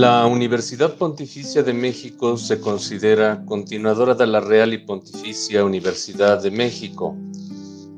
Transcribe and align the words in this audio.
La 0.00 0.24
Universidad 0.24 0.94
Pontificia 0.94 1.62
de 1.62 1.74
México 1.74 2.38
se 2.38 2.58
considera 2.58 3.44
continuadora 3.44 4.14
de 4.14 4.26
la 4.26 4.40
Real 4.40 4.72
y 4.72 4.78
Pontificia 4.78 5.62
Universidad 5.62 6.42
de 6.42 6.50
México, 6.50 7.14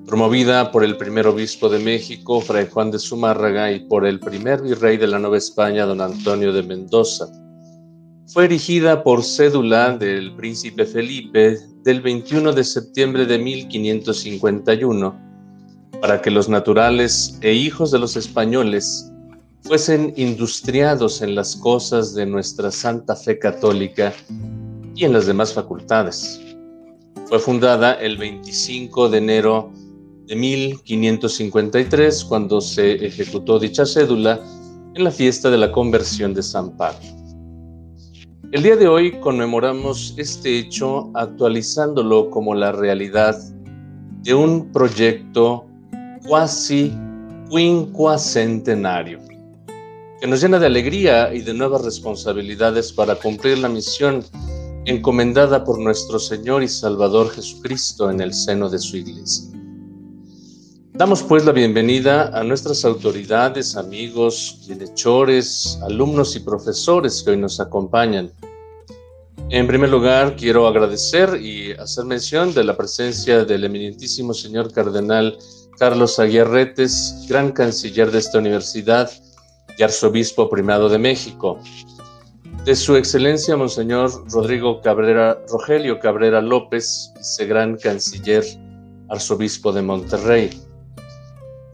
promovida 0.05 0.73
por 0.73 0.83
el 0.83 0.97
primer 0.97 1.29
obispo 1.29 1.69
de 1.69 1.79
México, 1.79 2.41
Fray 2.41 2.67
Juan 2.67 2.91
de 2.91 2.99
Zumárraga, 2.99 3.71
y 3.71 3.87
por 3.87 4.05
el 4.05 4.19
primer 4.19 4.63
virrey 4.63 4.97
de 4.97 5.07
la 5.07 5.21
Nueva 5.21 5.39
España, 5.39 5.87
don 5.87 6.01
Antonio 6.01 6.53
de 6.53 6.65
Mendoza. 6.65 7.29
Fue 8.27 8.47
erigida 8.47 9.05
por 9.05 9.23
cédula 9.23 9.97
del 9.97 10.35
príncipe 10.35 10.85
Felipe 10.85 11.57
del 11.85 12.01
21 12.01 12.53
de 12.53 12.65
septiembre 12.65 13.27
de 13.27 13.39
1551, 13.39 15.21
para 16.01 16.21
que 16.21 16.33
los 16.33 16.49
naturales 16.49 17.39
e 17.43 17.53
hijos 17.53 17.93
de 17.93 18.01
los 18.01 18.17
españoles 18.17 19.12
fuesen 19.63 20.13
industriados 20.17 21.23
en 21.23 21.35
las 21.35 21.57
cosas 21.57 22.15
de 22.15 22.27
nuestra 22.27 22.71
santa 22.71 23.15
fe 23.15 23.39
católica 23.39 24.13
y 24.95 25.05
en 25.05 25.13
las 25.13 25.27
demás 25.27 25.55
facultades. 25.55 26.41
Fue 27.27 27.39
fundada 27.39 27.95
el 27.95 28.19
25 28.19 29.09
de 29.09 29.19
enero 29.19 29.71
de 30.27 30.37
1553, 30.37 32.25
cuando 32.25 32.61
se 32.61 33.07
ejecutó 33.07 33.59
dicha 33.59 33.87
cédula 33.87 34.41
en 34.95 35.05
la 35.05 35.11
fiesta 35.11 35.51
de 35.51 35.59
la 35.59 35.73
conversión 35.73 36.35
de 36.35 36.43
San 36.43 36.77
Pablo. 36.77 37.01
El 38.51 38.63
día 38.63 38.77
de 38.77 38.87
hoy 38.87 39.13
conmemoramos 39.21 40.15
este 40.19 40.59
hecho 40.59 41.11
actualizándolo 41.15 42.29
como 42.29 42.55
la 42.55 42.73
realidad 42.73 43.39
de 44.23 44.35
un 44.35 44.71
proyecto 44.71 45.65
cuasi 46.27 46.93
quincuacentenario 47.49 49.32
que 50.23 50.29
nos 50.29 50.41
llena 50.41 50.61
de 50.61 50.67
alegría 50.67 51.35
y 51.35 51.41
de 51.41 51.53
nuevas 51.53 51.85
responsabilidades 51.85 52.93
para 52.93 53.17
cumplir 53.17 53.59
la 53.59 53.69
misión 53.69 54.25
encomendada 54.85 55.65
por 55.65 55.81
nuestro 55.81 56.21
Señor 56.21 56.63
y 56.63 56.69
Salvador 56.69 57.29
Jesucristo 57.31 58.09
en 58.09 58.21
el 58.21 58.33
seno 58.33 58.69
de 58.69 58.79
su 58.79 58.99
iglesia. 58.99 59.51
Damos 60.93 61.25
pues 61.25 61.45
la 61.45 61.51
bienvenida 61.51 62.29
a 62.39 62.45
nuestras 62.45 62.85
autoridades, 62.85 63.77
amigos, 63.77 64.61
bienhechores, 64.69 65.81
alumnos 65.83 66.37
y 66.37 66.39
profesores 66.39 67.21
que 67.25 67.33
hoy 67.33 67.39
nos 67.39 67.59
acompañan. 67.59 68.31
En 69.51 69.67
primer 69.67 69.91
lugar, 69.91 70.37
quiero 70.37 70.69
agradecer 70.69 71.37
y 71.43 71.73
hacer 71.73 72.05
mención 72.05 72.55
de 72.55 72.63
la 72.63 72.77
presencia 72.77 73.45
del 73.45 73.65
eminentísimo 73.65 74.35
señor 74.35 74.73
cardenal 74.73 75.37
Carlos 75.81 76.21
Aguirretes, 76.21 77.27
gran 77.29 77.51
canciller 77.51 78.13
de 78.13 78.21
esta 78.21 78.39
universidad, 78.39 79.11
arzobispo 79.83 80.49
primado 80.49 80.89
de 80.89 80.99
México. 80.99 81.59
De 82.65 82.77
su 82.77 82.97
excelencia, 82.97 83.57
Monseñor 83.57 84.11
Rodrigo 84.31 84.81
Cabrera, 84.81 85.39
Rogelio 85.51 85.99
Cabrera 85.99 86.41
López, 86.41 87.13
vicegran 87.17 87.77
canciller, 87.77 88.45
arzobispo 89.09 89.73
de 89.73 89.83
Monterrey. 89.83 90.51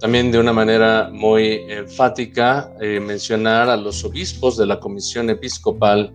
También 0.00 0.30
de 0.30 0.38
una 0.38 0.52
manera 0.52 1.10
muy 1.12 1.64
enfática 1.68 2.72
eh, 2.80 3.00
mencionar 3.00 3.68
a 3.68 3.76
los 3.76 4.04
obispos 4.04 4.56
de 4.56 4.66
la 4.66 4.78
Comisión 4.80 5.28
Episcopal 5.28 6.12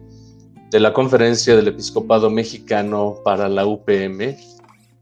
de 0.71 0.79
la 0.79 0.91
Conferencia 0.91 1.55
del 1.55 1.67
Episcopado 1.67 2.31
Mexicano 2.31 3.17
para 3.23 3.47
la 3.47 3.65
UPM 3.65 4.35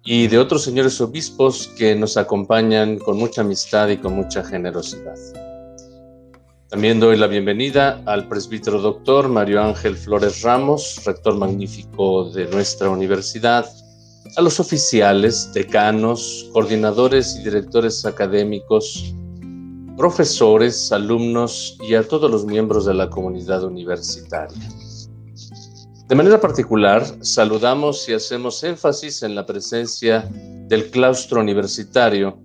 y 0.03 0.27
de 0.27 0.37
otros 0.37 0.63
señores 0.63 0.99
obispos 0.99 1.67
que 1.77 1.95
nos 1.95 2.17
acompañan 2.17 2.97
con 2.99 3.17
mucha 3.17 3.39
amistad 3.39 3.87
y 3.87 3.95
con 3.95 4.13
mucha 4.13 4.43
generosidad. 4.43 5.15
También 6.71 7.01
doy 7.01 7.17
la 7.17 7.27
bienvenida 7.27 8.01
al 8.05 8.29
presbítero 8.29 8.79
doctor 8.79 9.27
Mario 9.27 9.61
Ángel 9.61 9.97
Flores 9.97 10.41
Ramos, 10.41 11.01
rector 11.03 11.37
magnífico 11.37 12.29
de 12.31 12.45
nuestra 12.45 12.89
universidad, 12.89 13.65
a 14.37 14.41
los 14.41 14.57
oficiales, 14.57 15.51
decanos, 15.53 16.49
coordinadores 16.53 17.35
y 17.35 17.43
directores 17.43 18.05
académicos, 18.05 19.13
profesores, 19.97 20.93
alumnos 20.93 21.77
y 21.81 21.95
a 21.95 22.07
todos 22.07 22.31
los 22.31 22.45
miembros 22.45 22.85
de 22.85 22.93
la 22.93 23.09
comunidad 23.09 23.65
universitaria. 23.65 24.69
De 26.07 26.15
manera 26.15 26.39
particular, 26.39 27.03
saludamos 27.19 28.07
y 28.07 28.13
hacemos 28.13 28.63
énfasis 28.63 29.23
en 29.23 29.35
la 29.35 29.45
presencia 29.45 30.25
del 30.69 30.89
claustro 30.89 31.41
universitario, 31.41 32.39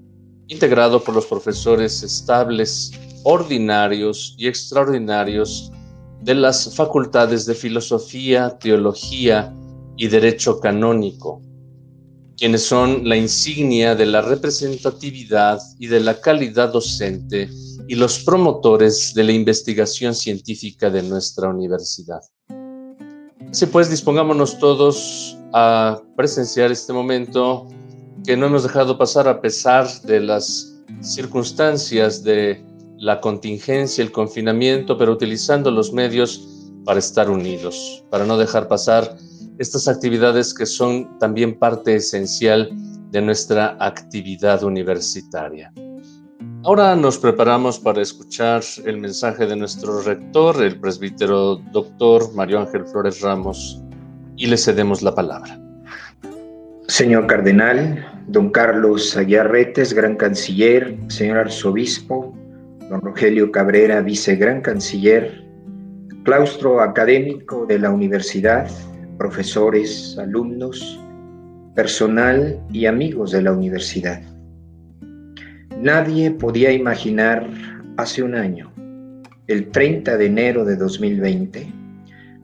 integrado 0.49 1.01
por 1.05 1.15
los 1.15 1.27
profesores 1.27 2.03
estables 2.03 2.91
ordinarios 3.29 4.37
y 4.39 4.47
extraordinarios 4.47 5.73
de 6.23 6.37
las 6.37 6.73
facultades 6.77 7.45
de 7.45 7.57
filosofía, 7.57 8.57
teología 8.57 9.53
y 9.97 10.07
derecho 10.07 10.61
canónico, 10.61 11.43
quienes 12.37 12.63
son 12.63 13.09
la 13.09 13.17
insignia 13.17 13.97
de 13.97 14.07
la 14.07 14.23
representatividad 14.23 15.59
y 15.81 15.89
de 15.89 15.99
la 15.99 16.21
calidad 16.21 16.73
docente 16.73 17.51
y 17.89 17.97
los 17.97 18.21
promotores 18.21 19.13
de 19.13 19.25
la 19.25 19.33
investigación 19.33 20.15
científica 20.15 20.89
de 20.89 21.03
nuestra 21.03 21.49
universidad. 21.49 22.21
Así 23.51 23.67
pues, 23.67 23.91
dispongámonos 23.91 24.57
todos 24.61 25.37
a 25.53 26.01
presenciar 26.17 26.71
este 26.71 26.93
momento 26.93 27.67
que 28.25 28.37
no 28.37 28.47
hemos 28.47 28.63
dejado 28.63 28.97
pasar 28.97 29.27
a 29.27 29.41
pesar 29.41 29.89
de 30.03 30.21
las 30.21 30.81
circunstancias 31.01 32.23
de 32.23 32.65
la 32.99 33.21
contingencia, 33.21 34.03
el 34.03 34.13
confinamiento, 34.13 34.97
pero 34.97 35.13
utilizando 35.13 35.71
los 35.71 35.93
medios 35.93 36.73
para 36.85 36.99
estar 36.99 37.31
unidos, 37.31 38.05
para 38.11 38.25
no 38.25 38.39
dejar 38.39 38.69
pasar 38.69 39.17
estas 39.59 39.89
actividades 39.89 40.55
que 40.55 40.67
son 40.67 41.19
también 41.19 41.59
parte 41.59 41.97
esencial 41.97 42.71
de 43.11 43.21
nuestra 43.21 43.77
actividad 43.81 44.63
universitaria. 44.63 45.73
Ahora 46.65 46.97
nos 46.97 47.19
preparamos 47.19 47.79
para 47.79 48.03
escuchar 48.03 48.63
el 48.85 48.99
mensaje 48.99 49.47
de 49.47 49.57
nuestro 49.57 50.03
rector, 50.03 50.63
el 50.63 50.81
presbítero 50.81 51.57
doctor 51.73 52.35
Mario 52.35 52.61
Ángel 52.61 52.85
Flores 52.87 53.21
Ramos, 53.21 53.81
y 54.37 54.47
le 54.47 54.57
cedemos 54.57 55.03
la 55.03 55.15
palabra. 55.15 55.61
Señor 56.89 57.27
Cardenal, 57.27 58.05
don 58.29 58.51
Carlos 58.51 59.17
Ayarretes, 59.17 59.93
gran 59.93 60.17
canciller, 60.17 60.99
señor 61.09 61.39
arzobispo, 61.39 62.37
don 62.89 63.01
Rogelio 63.01 63.51
Cabrera, 63.51 64.01
vicegran 64.01 64.61
canciller, 64.61 65.45
claustro 66.25 66.81
académico 66.81 67.67
de 67.67 67.79
la 67.79 67.91
universidad, 67.91 68.69
profesores, 69.19 70.17
alumnos, 70.19 71.01
personal 71.75 72.61
y 72.73 72.87
amigos 72.87 73.33
de 73.33 73.43
la 73.43 73.53
universidad. 73.53 74.23
Nadie 75.79 76.31
podía 76.31 76.73
imaginar 76.73 77.49
hace 77.97 78.23
un 78.23 78.35
año, 78.35 78.73
el 79.47 79.71
30 79.71 80.17
de 80.17 80.27
enero 80.27 80.65
de 80.65 80.77
2020, 80.77 81.73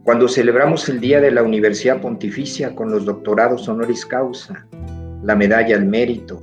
cuando 0.05 0.29
celebramos 0.29 0.89
el 0.89 1.01
Día 1.01 1.21
de 1.21 1.31
la 1.31 1.43
Universidad 1.43 2.01
Pontificia 2.01 2.75
con 2.75 2.91
los 2.91 3.05
doctorados 3.05 3.69
honoris 3.69 4.05
causa, 4.05 4.67
la 5.23 5.37
medalla 5.37 5.77
al 5.77 5.87
mérito, 5.87 6.43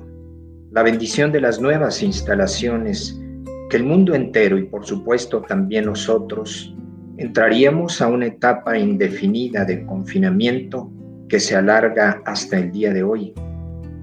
la 0.72 0.84
bendición 0.84 1.32
de 1.32 1.42
las 1.42 1.60
nuevas 1.60 2.02
instalaciones 2.02 3.20
que 3.70 3.78
el 3.78 3.84
mundo 3.84 4.16
entero 4.16 4.58
y 4.58 4.64
por 4.64 4.86
supuesto 4.86 5.42
también 5.42 5.86
nosotros 5.86 6.76
entraríamos 7.18 8.02
a 8.02 8.08
una 8.08 8.26
etapa 8.26 8.78
indefinida 8.78 9.64
de 9.66 9.86
confinamiento 9.86 10.92
que 11.28 11.40
se 11.40 11.56
alarga 11.56 12.22
hasta 12.26 12.58
el 12.58 12.72
día 12.72 12.92
de 12.92 13.04
hoy, 13.04 13.34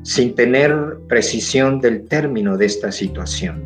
sin 0.03 0.35
tener 0.35 0.99
precisión 1.09 1.81
del 1.81 2.07
término 2.07 2.57
de 2.57 2.67
esta 2.67 2.93
situación. 2.93 3.65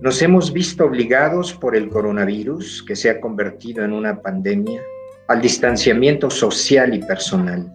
Nos 0.00 0.20
hemos 0.20 0.52
visto 0.52 0.84
obligados 0.84 1.54
por 1.54 1.76
el 1.76 1.88
coronavirus, 1.88 2.82
que 2.82 2.96
se 2.96 3.08
ha 3.08 3.20
convertido 3.20 3.84
en 3.84 3.92
una 3.92 4.20
pandemia, 4.20 4.82
al 5.28 5.40
distanciamiento 5.40 6.28
social 6.28 6.92
y 6.94 6.98
personal, 6.98 7.72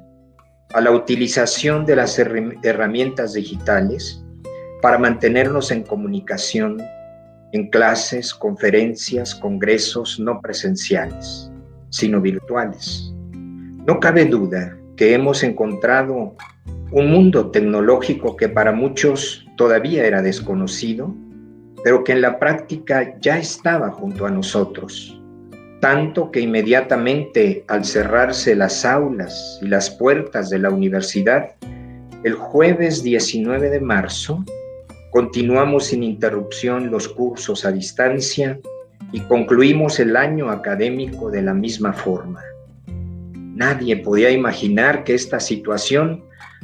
a 0.74 0.82
la 0.82 0.92
utilización 0.92 1.86
de 1.86 1.96
las 1.96 2.20
herramientas 2.20 3.34
digitales, 3.34 4.24
para 4.82 4.98
mantenernos 4.98 5.72
en 5.72 5.84
comunicación 5.84 6.82
en 7.52 7.70
clases, 7.70 8.34
conferencias, 8.34 9.34
congresos 9.34 10.20
no 10.20 10.40
presenciales, 10.42 11.52
sino 11.90 12.22
virtuales. 12.22 13.14
No 13.86 14.00
cabe 14.00 14.26
duda 14.26 14.78
que 14.96 15.14
hemos 15.14 15.44
encontrado 15.44 16.36
un 16.92 17.12
mundo 17.12 17.50
tecnológico 17.52 18.36
que 18.36 18.50
para 18.50 18.72
muchos 18.72 19.46
todavía 19.58 20.06
era 20.06 20.22
desconocido, 20.22 21.14
pero 21.84 22.04
que 22.04 22.12
en 22.12 22.22
la 22.22 22.40
práctica 22.40 23.16
ya 23.20 23.38
estaba 23.38 23.92
junto 23.92 24.26
a 24.26 24.32
nosotros, 24.32 25.20
tanto 25.80 26.32
que 26.32 26.42
inmediatamente 26.42 27.64
al 27.68 27.86
cerrarse 27.86 28.56
las 28.56 28.86
aulas 28.86 29.60
y 29.62 29.68
las 29.68 29.90
puertas 29.90 30.50
de 30.50 30.60
la 30.60 30.70
universidad, 30.70 31.56
el 32.24 32.34
jueves 32.34 33.02
19 33.02 33.70
de 33.70 33.80
marzo, 33.80 34.44
Continuamos 35.12 35.86
sin 35.86 36.04
interrupción 36.04 36.92
los 36.92 37.08
cursos 37.08 37.66
a 37.66 37.72
distancia 37.72 38.60
y 39.12 39.22
concluimos 39.22 40.00
el 40.00 40.16
año 40.16 40.52
académico 40.52 41.32
de 41.32 41.42
la 41.42 41.52
misma 41.54 41.94
forma. 41.94 42.44
Nadie 43.34 43.98
podía 43.98 44.30
imaginar 44.30 45.04
que 45.04 45.16
esta 45.16 45.40
situación 45.40 46.24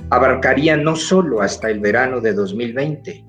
abarcaría 0.09 0.77
no 0.77 0.95
solo 0.95 1.42
hasta 1.42 1.71
el 1.71 1.80
verano 1.80 2.21
de 2.21 2.33
2020, 2.33 3.25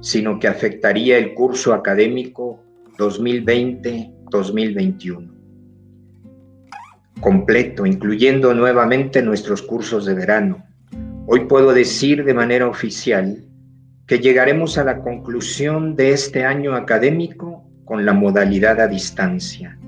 sino 0.00 0.38
que 0.38 0.46
afectaría 0.46 1.18
el 1.18 1.34
curso 1.34 1.74
académico 1.74 2.62
2020-2021 2.96 5.32
completo, 7.20 7.84
incluyendo 7.84 8.54
nuevamente 8.54 9.22
nuestros 9.22 9.62
cursos 9.62 10.06
de 10.06 10.14
verano. 10.14 10.64
Hoy 11.26 11.46
puedo 11.46 11.72
decir 11.72 12.24
de 12.24 12.34
manera 12.34 12.68
oficial 12.68 13.47
que 14.08 14.20
llegaremos 14.20 14.78
a 14.78 14.84
la 14.84 15.02
conclusión 15.02 15.94
de 15.94 16.12
este 16.12 16.42
año 16.42 16.74
académico 16.74 17.68
con 17.84 18.06
la 18.06 18.14
modalidad 18.14 18.80
a 18.80 18.88
distancia, 18.88 19.78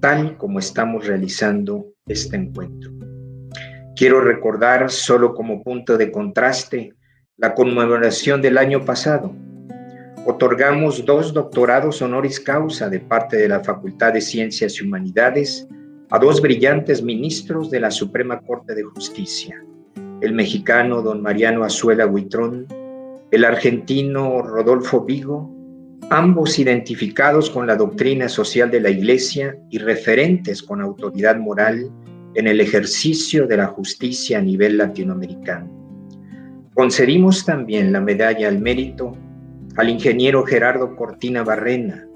tal 0.00 0.36
como 0.36 0.58
estamos 0.58 1.06
realizando 1.06 1.86
este 2.06 2.36
encuentro. 2.36 2.92
Quiero 3.96 4.20
recordar 4.20 4.90
solo 4.90 5.34
como 5.34 5.62
punto 5.62 5.96
de 5.96 6.12
contraste 6.12 6.92
la 7.38 7.54
conmemoración 7.54 8.42
del 8.42 8.58
año 8.58 8.84
pasado. 8.84 9.34
Otorgamos 10.26 11.06
dos 11.06 11.32
doctorados 11.32 12.02
honoris 12.02 12.40
causa 12.40 12.90
de 12.90 13.00
parte 13.00 13.38
de 13.38 13.48
la 13.48 13.60
Facultad 13.60 14.12
de 14.12 14.20
Ciencias 14.20 14.78
y 14.78 14.84
Humanidades 14.84 15.66
a 16.10 16.18
dos 16.18 16.42
brillantes 16.42 17.02
ministros 17.02 17.70
de 17.70 17.80
la 17.80 17.90
Suprema 17.90 18.40
Corte 18.40 18.74
de 18.74 18.82
Justicia, 18.82 19.64
el 20.20 20.34
mexicano 20.34 21.00
don 21.00 21.22
Mariano 21.22 21.64
Azuela 21.64 22.06
Huitrón, 22.06 22.66
el 23.34 23.44
argentino 23.44 24.42
Rodolfo 24.42 25.04
Vigo, 25.04 25.50
ambos 26.08 26.60
identificados 26.60 27.50
con 27.50 27.66
la 27.66 27.74
doctrina 27.74 28.28
social 28.28 28.70
de 28.70 28.80
la 28.80 28.90
Iglesia 28.90 29.56
y 29.70 29.78
referentes 29.78 30.62
con 30.62 30.80
autoridad 30.80 31.36
moral 31.36 31.90
en 32.36 32.46
el 32.46 32.60
ejercicio 32.60 33.48
de 33.48 33.56
la 33.56 33.66
justicia 33.66 34.38
a 34.38 34.40
nivel 34.40 34.78
latinoamericano. 34.78 35.68
Concedimos 36.74 37.44
también 37.44 37.92
la 37.92 38.00
medalla 38.00 38.46
al 38.46 38.60
mérito 38.60 39.16
al 39.76 39.88
ingeniero 39.88 40.44
Gerardo 40.44 40.94
Cortina 40.94 41.42
Barrena 41.42 42.06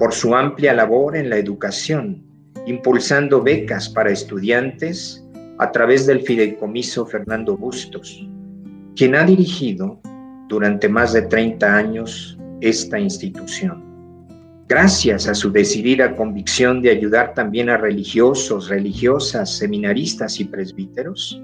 por 0.00 0.12
su 0.12 0.34
amplia 0.34 0.74
labor 0.74 1.16
en 1.16 1.30
la 1.30 1.36
educación, 1.36 2.24
impulsando 2.66 3.40
becas 3.40 3.88
para 3.88 4.10
estudiantes 4.10 5.24
a 5.58 5.70
través 5.70 6.06
del 6.06 6.22
fideicomiso 6.22 7.06
Fernando 7.06 7.56
Bustos, 7.56 8.28
quien 8.96 9.14
ha 9.14 9.24
dirigido 9.24 10.00
durante 10.48 10.88
más 10.88 11.12
de 11.12 11.22
30 11.22 11.76
años 11.76 12.38
esta 12.60 12.98
institución. 12.98 13.84
Gracias 14.68 15.28
a 15.28 15.34
su 15.34 15.52
decidida 15.52 16.16
convicción 16.16 16.82
de 16.82 16.90
ayudar 16.90 17.34
también 17.34 17.70
a 17.70 17.76
religiosos, 17.76 18.68
religiosas, 18.68 19.56
seminaristas 19.56 20.40
y 20.40 20.44
presbíteros, 20.44 21.40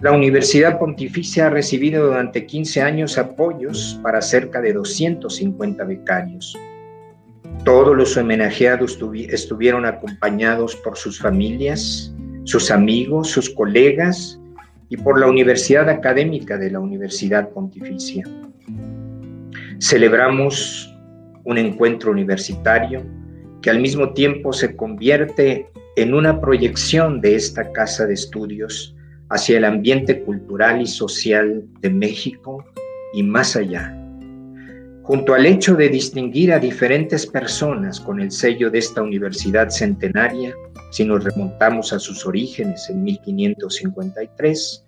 la 0.00 0.12
Universidad 0.12 0.78
Pontificia 0.78 1.48
ha 1.48 1.50
recibido 1.50 2.06
durante 2.06 2.46
15 2.46 2.80
años 2.80 3.18
apoyos 3.18 4.00
para 4.02 4.22
cerca 4.22 4.62
de 4.62 4.72
250 4.72 5.84
becarios. 5.84 6.56
Todos 7.66 7.94
los 7.94 8.16
homenajeados 8.16 8.98
estuvieron 9.28 9.84
acompañados 9.84 10.74
por 10.76 10.96
sus 10.96 11.20
familias, 11.20 12.14
sus 12.44 12.70
amigos, 12.70 13.28
sus 13.28 13.50
colegas 13.50 14.39
y 14.90 14.96
por 14.96 15.18
la 15.18 15.28
Universidad 15.28 15.88
Académica 15.88 16.58
de 16.58 16.70
la 16.70 16.80
Universidad 16.80 17.48
Pontificia. 17.50 18.24
Celebramos 19.78 20.94
un 21.44 21.56
encuentro 21.56 22.10
universitario 22.10 23.02
que 23.62 23.70
al 23.70 23.80
mismo 23.80 24.12
tiempo 24.12 24.52
se 24.52 24.76
convierte 24.76 25.68
en 25.96 26.12
una 26.12 26.40
proyección 26.40 27.20
de 27.20 27.36
esta 27.36 27.72
casa 27.72 28.06
de 28.06 28.14
estudios 28.14 28.94
hacia 29.30 29.58
el 29.58 29.64
ambiente 29.64 30.22
cultural 30.22 30.82
y 30.82 30.86
social 30.86 31.64
de 31.80 31.90
México 31.90 32.64
y 33.14 33.22
más 33.22 33.56
allá. 33.56 33.96
Junto 35.10 35.34
al 35.34 35.44
hecho 35.44 35.74
de 35.74 35.88
distinguir 35.88 36.52
a 36.52 36.60
diferentes 36.60 37.26
personas 37.26 37.98
con 37.98 38.20
el 38.20 38.30
sello 38.30 38.70
de 38.70 38.78
esta 38.78 39.02
universidad 39.02 39.68
centenaria, 39.68 40.54
si 40.92 41.04
nos 41.04 41.24
remontamos 41.24 41.92
a 41.92 41.98
sus 41.98 42.24
orígenes 42.24 42.88
en 42.88 43.02
1553, 43.02 44.86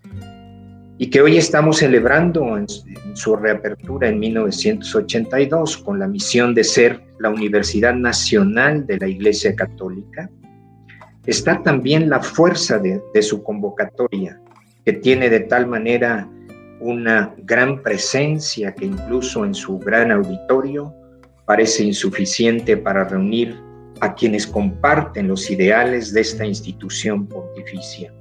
y 0.99 1.11
que 1.11 1.21
hoy 1.21 1.39
estamos 1.39 1.79
celebrando 1.79 2.57
en, 2.57 2.67
su 3.15 3.35
reapertura 3.35 4.11
en 4.11 4.21
1982 4.21 5.79
con 5.79 5.99
la 5.99 6.07
misión 6.07 6.55
de 6.55 6.63
ser 6.63 7.01
la 7.19 7.29
Universidad 7.29 7.95
Nacional 7.95 8.87
de 8.87 8.99
la 8.99 9.09
Iglesia 9.09 9.57
Católica, 9.57 10.31
está 11.27 11.61
también 11.65 12.09
la 12.09 12.21
fuerza 12.21 12.79
de, 12.79 13.03
de 13.13 13.23
su 13.23 13.43
convocatoria, 13.43 14.41
que 14.85 14.93
tiene 14.93 15.29
de 15.29 15.41
tal 15.41 15.67
manera 15.67 16.29
una 16.83 17.33
gran 17.39 17.83
presencia 17.83 18.75
que 18.75 18.87
incluso 18.87 19.45
en 19.45 19.55
su 19.55 19.79
gran 19.79 20.11
auditorio 20.11 20.93
parece 21.47 21.85
insuficiente 21.85 22.77
para 22.77 23.05
reunir 23.05 23.57
a 24.01 24.15
quienes 24.15 24.47
comparten 24.47 25.29
los 25.29 25.49
ideales 25.51 26.13
de 26.13 26.23
esta 26.23 26.45
institución 26.45 27.27
pontificia. 27.29 28.13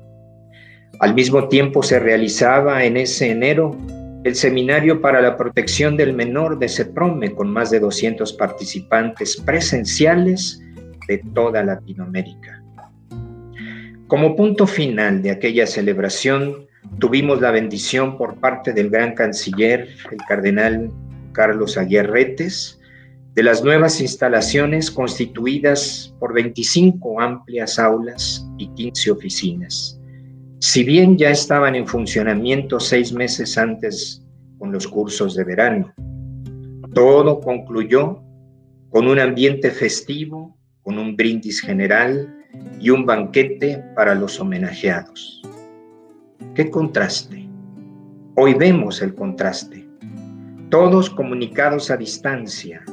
Al 1.00 1.16
mismo 1.16 1.48
tiempo 1.48 1.82
se 1.82 2.00
realizaba 2.00 2.84
en 2.84 2.98
ese 2.98 3.32
enero 3.32 3.76
el 4.24 4.36
Seminario 4.36 5.02
para 5.02 5.22
la 5.22 5.36
Protección 5.36 5.98
del 5.98 6.14
Menor 6.14 6.60
de 6.60 6.70
CEPROME 6.70 7.34
con 7.34 7.52
más 7.52 7.72
de 7.72 7.80
200 7.80 8.34
participantes 8.34 9.38
presenciales 9.38 10.62
de 11.08 11.18
toda 11.34 11.64
Latinoamérica. 11.64 12.62
Como 14.06 14.36
punto 14.36 14.68
final 14.68 15.24
de 15.24 15.32
aquella 15.32 15.66
celebración, 15.66 16.68
tuvimos 17.00 17.42
la 17.42 17.52
bendición 17.52 18.18
por 18.18 18.36
parte 18.40 18.74
del 18.74 18.90
gran 18.90 19.14
canciller, 19.14 19.88
el 20.12 20.18
cardenal 20.28 20.92
Carlos 21.32 21.78
Aguirretes, 21.78 22.80
de 23.34 23.44
las 23.44 23.64
nuevas 23.64 24.02
instalaciones 24.02 24.92
constituidas 24.92 26.14
por 26.20 26.34
25 26.34 27.22
amplias 27.22 27.80
aulas 27.80 28.46
y 28.58 28.68
15 28.74 29.12
oficinas 29.12 30.02
si 30.62 30.84
bien 30.84 31.18
ya 31.18 31.32
estaban 31.32 31.74
en 31.74 31.88
funcionamiento 31.88 32.80
seis 32.80 33.12
meses 33.12 33.58
antes 33.58 34.24
con 34.60 34.72
los 34.72 34.88
cursos 34.88 35.36
de 35.36 35.44
verano. 35.44 35.92
Todo 36.94 37.42
concluyó 37.42 38.22
con 38.92 39.08
un 39.08 39.18
ambiente 39.18 39.72
festivo, 39.72 40.56
con 40.84 41.00
un 41.00 41.16
brindis 41.16 41.62
general 41.62 42.32
y 42.80 42.92
un 42.92 43.08
banquete 43.08 43.84
para 43.96 44.14
los 44.14 44.40
homenajeados. 44.40 45.42
¡Qué 46.56 46.70
contraste! 46.70 47.48
Hoy 48.36 48.54
vemos 48.54 49.02
el 49.02 49.14
contraste. 49.16 49.88
Todos 50.70 51.10
comunicados 51.10 51.92
a 51.92 51.98
distancia, 51.98 52.84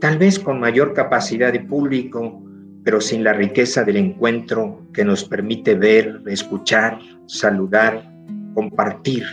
tal 0.00 0.18
vez 0.18 0.38
con 0.38 0.60
mayor 0.60 0.92
capacidad 0.94 1.52
de 1.52 1.60
público 1.60 2.42
pero 2.86 3.00
sin 3.00 3.24
la 3.24 3.32
riqueza 3.32 3.82
del 3.82 3.96
encuentro 3.96 4.86
que 4.94 5.04
nos 5.04 5.24
permite 5.24 5.74
ver, 5.74 6.22
escuchar, 6.28 7.00
saludar, 7.26 8.08
compartir, 8.54 9.24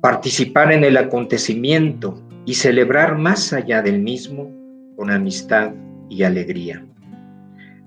participar 0.00 0.72
en 0.72 0.82
el 0.82 0.96
acontecimiento 0.96 2.20
y 2.44 2.54
celebrar 2.54 3.16
más 3.16 3.52
allá 3.52 3.80
del 3.80 4.02
mismo 4.02 4.50
con 4.96 5.12
amistad 5.12 5.70
y 6.10 6.24
alegría. 6.24 6.84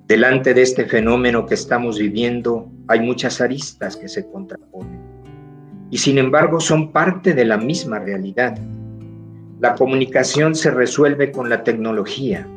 Delante 0.08 0.54
de 0.54 0.62
este 0.62 0.86
fenómeno 0.86 1.46
que 1.46 1.54
estamos 1.54 2.00
viviendo 2.00 2.72
hay 2.88 3.02
muchas 3.02 3.42
aristas 3.42 3.96
que 3.96 4.08
se 4.08 4.28
contraponen 4.30 5.02
y 5.92 5.98
sin 5.98 6.18
embargo 6.18 6.60
son 6.60 6.92
parte 6.92 7.34
de 7.34 7.46
la 7.46 7.58
misma 7.58 8.00
realidad. 8.00 8.58
La 9.60 9.76
comunicación 9.76 10.56
se 10.56 10.72
resuelve 10.72 11.32
con 11.32 11.50
la 11.50 11.64
tecnología, 11.64 12.48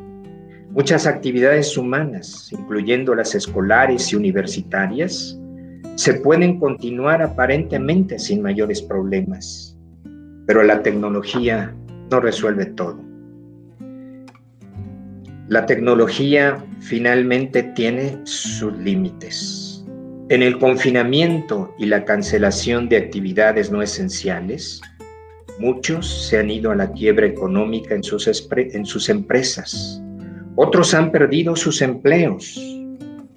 Muchas 0.73 1.05
actividades 1.05 1.77
humanas, 1.77 2.47
incluyendo 2.53 3.13
las 3.13 3.35
escolares 3.35 4.13
y 4.13 4.15
universitarias, 4.15 5.37
se 5.95 6.13
pueden 6.13 6.61
continuar 6.61 7.21
aparentemente 7.21 8.17
sin 8.17 8.41
mayores 8.41 8.81
problemas, 8.81 9.77
pero 10.47 10.63
la 10.63 10.81
tecnología 10.81 11.75
no 12.09 12.21
resuelve 12.21 12.67
todo. 12.67 13.10
La 15.51 15.65
tecnología 15.65 16.65
finalmente 16.79 17.61
tiene 17.61 18.17
sus 18.23 18.73
límites. 18.77 19.83
En 20.29 20.41
el 20.41 20.57
confinamiento 20.57 21.75
y 21.77 21.87
la 21.87 22.05
cancelación 22.05 22.87
de 22.87 22.95
actividades 22.95 23.69
no 23.69 23.81
esenciales, 23.81 24.81
muchos 25.59 26.27
se 26.29 26.39
han 26.39 26.49
ido 26.49 26.71
a 26.71 26.75
la 26.75 26.91
quiebra 26.93 27.27
económica 27.27 27.93
en 27.93 28.01
sus, 28.01 28.27
en 28.49 28.85
sus 28.85 29.09
empresas 29.09 30.01
otros 30.55 30.93
han 30.93 31.11
perdido 31.11 31.55
sus 31.55 31.81
empleos. 31.81 32.61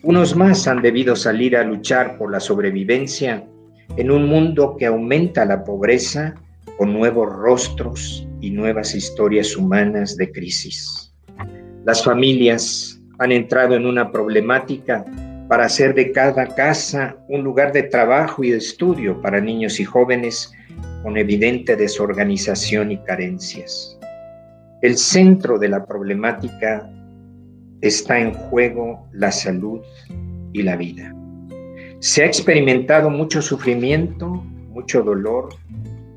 Unos 0.02 0.35
más 0.35 0.66
han 0.66 0.83
debido 0.83 1.14
salir 1.14 1.56
a 1.56 1.64
luchar 1.64 2.18
por 2.18 2.30
la 2.30 2.40
sobrevivencia 2.40 3.47
en 3.97 4.11
un 4.11 4.26
mundo 4.26 4.76
que 4.78 4.87
aumenta 4.87 5.44
la 5.44 5.62
pobreza 5.62 6.35
con 6.76 6.92
nuevos 6.92 7.33
rostros 7.33 8.26
y 8.40 8.50
nuevas 8.50 8.94
historias 8.94 9.56
humanas 9.56 10.16
de 10.16 10.33
crisis. 10.33 11.13
Las 11.85 12.03
familias 12.03 12.99
han 13.19 13.31
entrado 13.31 13.75
en 13.75 13.85
una 13.85 14.11
problemática 14.11 15.05
para 15.49 15.67
hacer 15.67 15.95
de 15.95 16.12
cada 16.12 16.47
casa 16.47 17.17
un 17.29 17.45
lugar 17.45 17.73
de 17.73 17.83
trabajo 17.83 18.43
y 18.43 18.50
de 18.50 18.57
estudio 18.57 19.21
para 19.21 19.41
niños 19.41 19.79
y 19.79 19.85
jóvenes 19.85 20.50
con 21.03 21.19
evidente 21.19 21.76
desorganización 21.76 22.91
y 22.91 22.99
carencias. 23.05 23.99
El 24.81 24.97
centro 24.97 25.59
de 25.59 25.69
la 25.69 25.85
problemática 25.85 26.91
está 27.83 28.19
en 28.19 28.33
juego 28.33 29.07
la 29.12 29.31
salud 29.31 29.81
y 30.55 30.62
la 30.62 30.76
vida. 30.76 31.14
Se 31.99 32.23
ha 32.23 32.26
experimentado 32.26 33.11
mucho 33.11 33.43
sufrimiento, 33.43 34.26
mucho 34.71 35.03
dolor, 35.03 35.50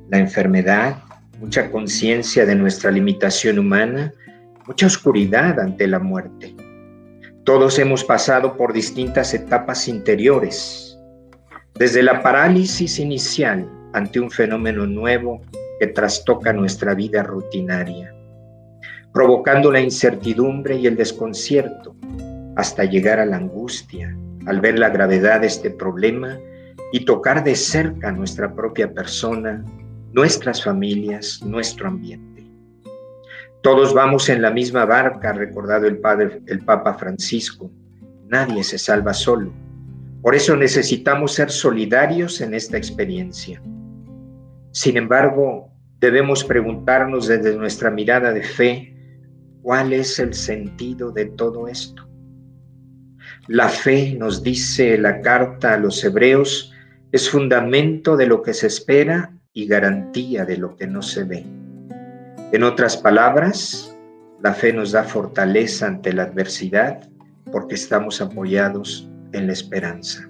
la 0.10 0.20
enfermedad, 0.20 1.04
mucha 1.42 1.70
conciencia 1.70 2.46
de 2.46 2.56
nuestra 2.56 2.90
limitación 2.90 3.60
humana, 3.60 4.14
mucha 4.68 4.86
oscuridad 4.86 5.60
ante 5.60 5.88
la 5.88 6.00
muerte. 6.00 6.54
Todos 7.46 7.80
hemos 7.80 8.04
pasado 8.04 8.58
por 8.58 8.74
distintas 8.74 9.34
etapas 9.34 9.88
interiores, 9.88 11.00
desde 11.76 12.04
la 12.04 12.22
parálisis 12.22 13.00
inicial 13.00 13.70
ante 13.94 14.20
un 14.20 14.30
fenómeno 14.30 14.86
nuevo 14.86 15.42
que 15.80 15.88
trastoca 15.88 16.52
nuestra 16.52 16.94
vida 16.94 17.24
rutinaria, 17.24 18.14
provocando 19.14 19.72
la 19.72 19.80
incertidumbre 19.80 20.76
y 20.76 20.88
el 20.88 20.98
desconcierto 20.98 21.96
hasta 22.58 22.84
llegar 22.84 23.20
a 23.20 23.26
la 23.26 23.38
angustia 23.38 24.16
al 24.48 24.60
ver 24.60 24.80
la 24.80 24.90
gravedad 24.90 25.42
de 25.42 25.48
este 25.48 25.70
problema 25.70 26.38
y 26.92 27.06
tocar 27.06 27.44
de 27.44 27.56
cerca 27.56 28.12
nuestra 28.12 28.54
propia 28.54 28.94
persona, 28.94 29.64
nuestras 30.14 30.64
familias, 30.64 31.42
nuestro 31.44 31.88
ambiente. 31.88 32.37
Todos 33.62 33.94
vamos 33.94 34.30
en 34.30 34.42
la 34.42 34.52
misma 34.52 34.86
barca, 34.86 35.34
recordado 35.34 35.88
el, 35.88 35.98
padre, 35.98 36.42
el 36.46 36.60
Papa 36.60 36.94
Francisco. 36.94 37.72
Nadie 38.28 38.64
se 38.64 38.78
salva 38.78 39.14
solo. 39.14 39.54
Por 40.22 40.36
eso 40.36 40.56
necesitamos 40.56 41.34
ser 41.34 41.50
solidarios 41.50 42.42
en 42.42 42.54
esta 42.54 42.78
experiencia. 42.78 43.62
Sin 44.72 44.98
embargo, 44.98 45.72
debemos 46.00 46.44
preguntarnos 46.44 47.28
desde 47.28 47.56
nuestra 47.56 47.90
mirada 47.90 48.32
de 48.32 48.44
fe, 48.44 48.96
¿cuál 49.62 49.94
es 49.94 50.20
el 50.20 50.34
sentido 50.34 51.12
de 51.12 51.26
todo 51.26 51.68
esto? 51.68 52.08
La 53.48 53.70
fe, 53.70 54.16
nos 54.18 54.44
dice 54.44 54.98
la 54.98 55.22
carta 55.22 55.74
a 55.74 55.78
los 55.78 56.04
hebreos, 56.04 56.74
es 57.12 57.30
fundamento 57.30 58.18
de 58.18 58.28
lo 58.28 58.42
que 58.42 58.54
se 58.54 58.68
espera 58.68 59.34
y 59.54 59.66
garantía 59.66 60.46
de 60.46 60.58
lo 60.58 60.76
que 60.76 60.88
no 60.88 61.02
se 61.02 61.24
ve. 61.24 61.46
En 62.54 62.64
otras 62.64 62.96
palabras, 62.96 63.94
la 64.42 64.54
fe 64.54 64.72
nos 64.72 64.94
da 64.94 65.04
fortaleza 65.04 65.86
ante 65.86 66.14
la 66.14 66.24
adversidad 66.24 67.10
porque 67.52 67.76
estamos 67.76 68.22
apoyados 68.22 69.10
en 69.34 69.48
la 69.48 69.54
esperanza. 69.54 70.30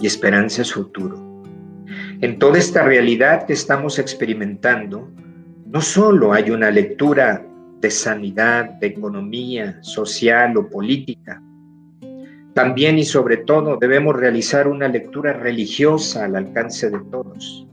Y 0.00 0.08
esperanza 0.08 0.62
es 0.62 0.72
futuro. 0.72 1.44
En 2.20 2.36
toda 2.40 2.58
esta 2.58 2.82
realidad 2.82 3.46
que 3.46 3.52
estamos 3.52 4.00
experimentando, 4.00 5.08
no 5.66 5.80
solo 5.80 6.32
hay 6.32 6.50
una 6.50 6.68
lectura 6.72 7.46
de 7.80 7.90
sanidad, 7.92 8.64
de 8.80 8.88
economía, 8.88 9.78
social 9.82 10.56
o 10.56 10.68
política, 10.68 11.40
también 12.54 12.98
y 12.98 13.04
sobre 13.04 13.36
todo 13.36 13.76
debemos 13.76 14.16
realizar 14.16 14.66
una 14.66 14.88
lectura 14.88 15.32
religiosa 15.32 16.24
al 16.24 16.34
alcance 16.34 16.90
de 16.90 16.98
todos, 17.12 17.68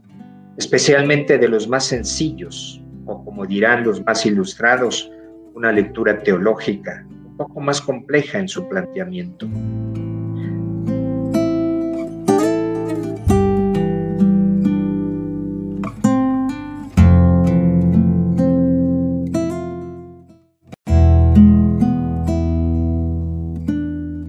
especialmente 0.56 1.38
de 1.38 1.48
los 1.48 1.66
más 1.66 1.86
sencillos, 1.86 2.80
o 3.08 3.24
como 3.24 3.46
dirán 3.46 3.84
los 3.84 4.04
más 4.04 4.24
ilustrados, 4.26 5.10
una 5.54 5.72
lectura 5.72 6.22
teológica 6.22 7.04
un 7.08 7.36
poco 7.36 7.60
más 7.60 7.80
compleja 7.80 8.38
en 8.38 8.48
su 8.48 8.68
planteamiento. 8.68 9.48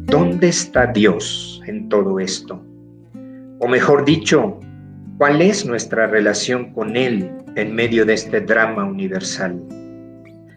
¿Dónde 0.08 0.48
está 0.48 0.88
Dios 0.88 1.62
en 1.68 1.90
todo 1.90 2.20
esto? 2.20 2.64
O 3.60 3.68
mejor 3.68 4.06
dicho, 4.06 4.60
¿cuál 5.20 5.42
es 5.42 5.66
nuestra 5.66 6.08
relación 6.08 6.74
con 6.74 6.96
Él 6.96 7.30
en 7.56 7.76
medio 7.76 8.06
de 8.06 8.14
este 8.14 8.42
drama 8.42 8.86
universal. 8.86 9.62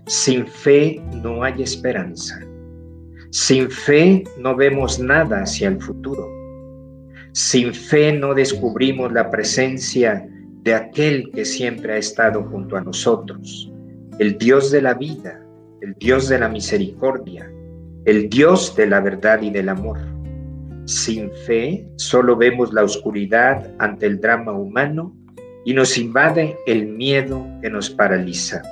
Sin 0.06 0.46
fe 0.46 1.02
no 1.22 1.42
hay 1.42 1.62
esperanza. 1.62 2.40
Sin 3.30 3.70
fe 3.70 4.24
no 4.38 4.54
vemos 4.54 4.98
nada 4.98 5.42
hacia 5.42 5.68
el 5.68 5.80
futuro. 5.80 6.28
Sin 7.32 7.74
fe 7.74 8.12
no 8.12 8.34
descubrimos 8.34 9.12
la 9.12 9.30
presencia 9.30 10.28
de 10.62 10.74
aquel 10.74 11.30
que 11.32 11.44
siempre 11.44 11.94
ha 11.94 11.96
estado 11.96 12.44
junto 12.44 12.76
a 12.76 12.82
nosotros, 12.82 13.72
el 14.20 14.38
Dios 14.38 14.70
de 14.70 14.82
la 14.82 14.94
vida, 14.94 15.42
el 15.80 15.94
Dios 15.94 16.28
de 16.28 16.38
la 16.38 16.48
misericordia, 16.48 17.50
el 18.04 18.28
Dios 18.28 18.76
de 18.76 18.86
la 18.86 19.00
verdad 19.00 19.42
y 19.42 19.50
del 19.50 19.70
amor. 19.70 19.98
Sin 20.84 21.30
fe 21.46 21.86
solo 21.96 22.36
vemos 22.36 22.72
la 22.72 22.82
oscuridad 22.82 23.70
ante 23.78 24.06
el 24.06 24.20
drama 24.20 24.52
humano 24.52 25.16
y 25.64 25.74
nos 25.74 25.96
invade 25.96 26.56
el 26.66 26.86
miedo 26.86 27.46
que 27.60 27.70
nos 27.70 27.88
paraliza. 27.90 28.62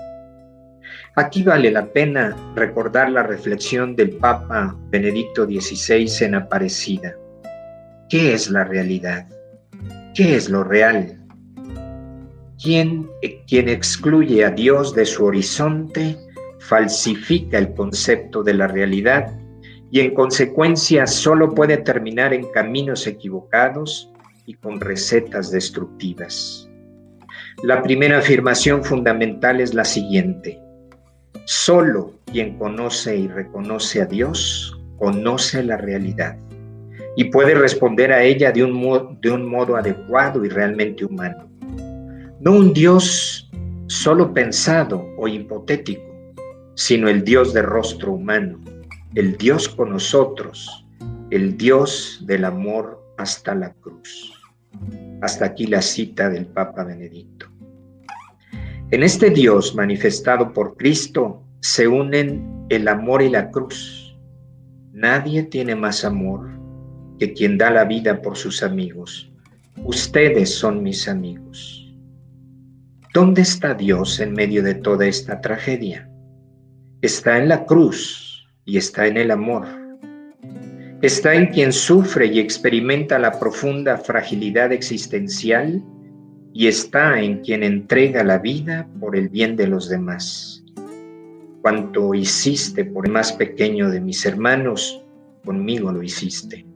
Aquí 1.16 1.42
vale 1.42 1.70
la 1.70 1.86
pena 1.86 2.36
recordar 2.54 3.10
la 3.10 3.22
reflexión 3.22 3.94
del 3.94 4.10
Papa 4.10 4.76
Benedicto 4.90 5.44
XVI 5.44 6.24
en 6.24 6.34
Aparecida. 6.34 7.14
¿Qué 8.08 8.32
es 8.32 8.50
la 8.50 8.64
realidad? 8.64 9.28
¿Qué 10.14 10.36
es 10.36 10.48
lo 10.48 10.64
real? 10.64 11.16
Quien, 12.62 13.08
quien 13.46 13.68
excluye 13.68 14.44
a 14.44 14.50
Dios 14.50 14.94
de 14.94 15.06
su 15.06 15.24
horizonte 15.24 16.16
falsifica 16.58 17.58
el 17.58 17.72
concepto 17.74 18.42
de 18.42 18.54
la 18.54 18.66
realidad 18.66 19.39
y 19.90 20.00
en 20.00 20.14
consecuencia 20.14 21.06
solo 21.06 21.54
puede 21.54 21.76
terminar 21.78 22.32
en 22.32 22.50
caminos 22.50 23.06
equivocados 23.06 24.10
y 24.46 24.54
con 24.54 24.80
recetas 24.80 25.50
destructivas. 25.50 26.68
La 27.62 27.82
primera 27.82 28.18
afirmación 28.18 28.84
fundamental 28.84 29.60
es 29.60 29.74
la 29.74 29.84
siguiente. 29.84 30.60
Solo 31.44 32.14
quien 32.26 32.56
conoce 32.56 33.16
y 33.16 33.28
reconoce 33.28 34.02
a 34.02 34.06
Dios 34.06 34.76
conoce 34.96 35.62
la 35.62 35.76
realidad 35.76 36.36
y 37.16 37.24
puede 37.24 37.54
responder 37.54 38.12
a 38.12 38.22
ella 38.22 38.52
de 38.52 38.62
un, 38.62 38.72
modo, 38.72 39.16
de 39.20 39.30
un 39.30 39.48
modo 39.48 39.76
adecuado 39.76 40.44
y 40.44 40.48
realmente 40.48 41.04
humano. 41.04 41.48
No 42.40 42.52
un 42.52 42.72
Dios 42.72 43.50
solo 43.88 44.32
pensado 44.32 45.04
o 45.18 45.26
hipotético, 45.26 46.02
sino 46.74 47.08
el 47.08 47.24
Dios 47.24 47.52
de 47.52 47.62
rostro 47.62 48.12
humano, 48.12 48.60
el 49.14 49.36
Dios 49.36 49.68
con 49.68 49.90
nosotros, 49.90 50.86
el 51.30 51.56
Dios 51.56 52.22
del 52.26 52.44
amor 52.44 53.04
hasta 53.18 53.54
la 53.54 53.72
cruz. 53.72 54.32
Hasta 55.20 55.46
aquí 55.46 55.66
la 55.66 55.82
cita 55.82 56.30
del 56.30 56.46
Papa 56.46 56.84
Benedicto. 56.84 57.46
En 58.92 59.02
este 59.02 59.30
Dios 59.30 59.74
manifestado 59.74 60.52
por 60.52 60.76
Cristo 60.76 61.42
se 61.60 61.88
unen 61.88 62.66
el 62.68 62.86
amor 62.86 63.22
y 63.22 63.30
la 63.30 63.50
cruz. 63.50 64.16
Nadie 64.92 65.42
tiene 65.42 65.74
más 65.74 66.04
amor 66.04 66.48
que 67.18 67.32
quien 67.32 67.58
da 67.58 67.70
la 67.70 67.84
vida 67.84 68.22
por 68.22 68.36
sus 68.36 68.62
amigos. 68.62 69.30
Ustedes 69.84 70.54
son 70.54 70.82
mis 70.82 71.08
amigos. 71.08 71.94
¿Dónde 73.12 73.42
está 73.42 73.74
Dios 73.74 74.20
en 74.20 74.34
medio 74.34 74.62
de 74.62 74.74
toda 74.74 75.06
esta 75.06 75.40
tragedia? 75.40 76.08
Está 77.02 77.38
en 77.38 77.48
la 77.48 77.64
cruz 77.64 78.29
y 78.64 78.76
está 78.78 79.06
en 79.06 79.16
el 79.16 79.30
amor. 79.30 79.66
Está 81.02 81.34
en 81.34 81.46
quien 81.46 81.72
sufre 81.72 82.26
y 82.26 82.38
experimenta 82.38 83.18
la 83.18 83.38
profunda 83.38 83.96
fragilidad 83.96 84.70
existencial 84.72 85.82
y 86.52 86.66
está 86.66 87.20
en 87.20 87.40
quien 87.40 87.62
entrega 87.62 88.22
la 88.22 88.38
vida 88.38 88.88
por 89.00 89.16
el 89.16 89.28
bien 89.28 89.56
de 89.56 89.66
los 89.66 89.88
demás. 89.88 90.62
Cuanto 91.62 92.14
hiciste 92.14 92.84
por 92.84 93.06
el 93.06 93.12
más 93.12 93.32
pequeño 93.32 93.90
de 93.90 94.00
mis 94.00 94.24
hermanos, 94.26 95.02
conmigo 95.44 95.92
lo 95.92 96.02
hiciste. 96.02 96.66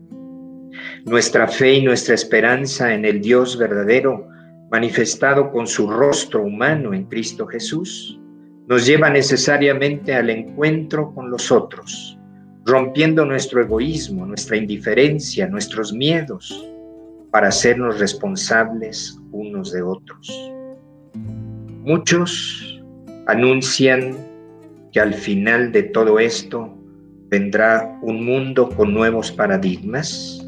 Nuestra 1.04 1.46
fe 1.46 1.74
y 1.74 1.82
nuestra 1.82 2.14
esperanza 2.14 2.94
en 2.94 3.04
el 3.04 3.20
Dios 3.20 3.58
verdadero, 3.58 4.28
manifestado 4.70 5.50
con 5.50 5.66
su 5.66 5.90
rostro 5.90 6.42
humano 6.42 6.94
en 6.94 7.04
Cristo 7.04 7.46
Jesús, 7.46 8.18
nos 8.66 8.86
lleva 8.86 9.10
necesariamente 9.10 10.14
al 10.14 10.30
encuentro 10.30 11.12
con 11.14 11.30
los 11.30 11.52
otros, 11.52 12.18
rompiendo 12.64 13.24
nuestro 13.26 13.60
egoísmo, 13.60 14.24
nuestra 14.24 14.56
indiferencia, 14.56 15.46
nuestros 15.46 15.92
miedos, 15.92 16.66
para 17.30 17.48
hacernos 17.48 17.98
responsables 17.98 19.18
unos 19.32 19.72
de 19.72 19.82
otros. 19.82 20.52
Muchos 21.82 22.80
anuncian 23.26 24.16
que 24.92 25.00
al 25.00 25.12
final 25.12 25.72
de 25.72 25.82
todo 25.82 26.18
esto 26.18 26.74
vendrá 27.28 27.98
un 28.00 28.24
mundo 28.24 28.70
con 28.70 28.94
nuevos 28.94 29.32
paradigmas, 29.32 30.40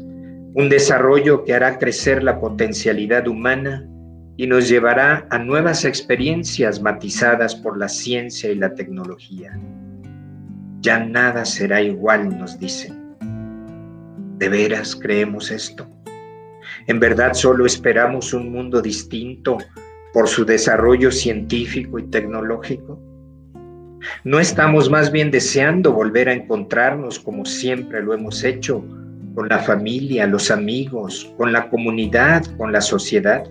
un 0.55 0.69
desarrollo 0.69 1.43
que 1.43 1.53
hará 1.53 1.77
crecer 1.77 2.23
la 2.23 2.39
potencialidad 2.39 3.27
humana 3.27 3.87
y 4.37 4.45
nos 4.45 4.69
llevará 4.69 5.27
a 5.31 5.39
nuevas 5.39 5.83
experiencias 5.83 6.79
matizadas 6.79 7.55
por 7.55 7.77
la 7.77 7.89
ciencia 7.89 8.51
y 8.51 8.55
la 8.55 8.73
tecnología. 8.75 9.59
Ya 10.81 11.03
nada 11.03 11.43
será 11.43 11.81
igual, 11.81 12.37
nos 12.37 12.59
dicen. 12.59 13.17
¿De 14.37 14.47
veras 14.47 14.95
creemos 14.95 15.49
esto? 15.49 15.87
¿En 16.85 16.99
verdad 16.99 17.33
solo 17.33 17.65
esperamos 17.65 18.31
un 18.33 18.51
mundo 18.51 18.79
distinto 18.79 19.57
por 20.13 20.27
su 20.27 20.45
desarrollo 20.45 21.11
científico 21.11 21.97
y 21.97 22.03
tecnológico? 22.03 23.01
¿No 24.23 24.39
estamos 24.39 24.89
más 24.91 25.11
bien 25.11 25.31
deseando 25.31 25.91
volver 25.91 26.29
a 26.29 26.33
encontrarnos 26.33 27.19
como 27.19 27.43
siempre 27.43 28.03
lo 28.03 28.13
hemos 28.13 28.43
hecho, 28.43 28.85
con 29.33 29.49
la 29.49 29.57
familia, 29.59 30.27
los 30.27 30.51
amigos, 30.51 31.33
con 31.37 31.51
la 31.51 31.69
comunidad, 31.69 32.45
con 32.57 32.71
la 32.71 32.81
sociedad? 32.81 33.43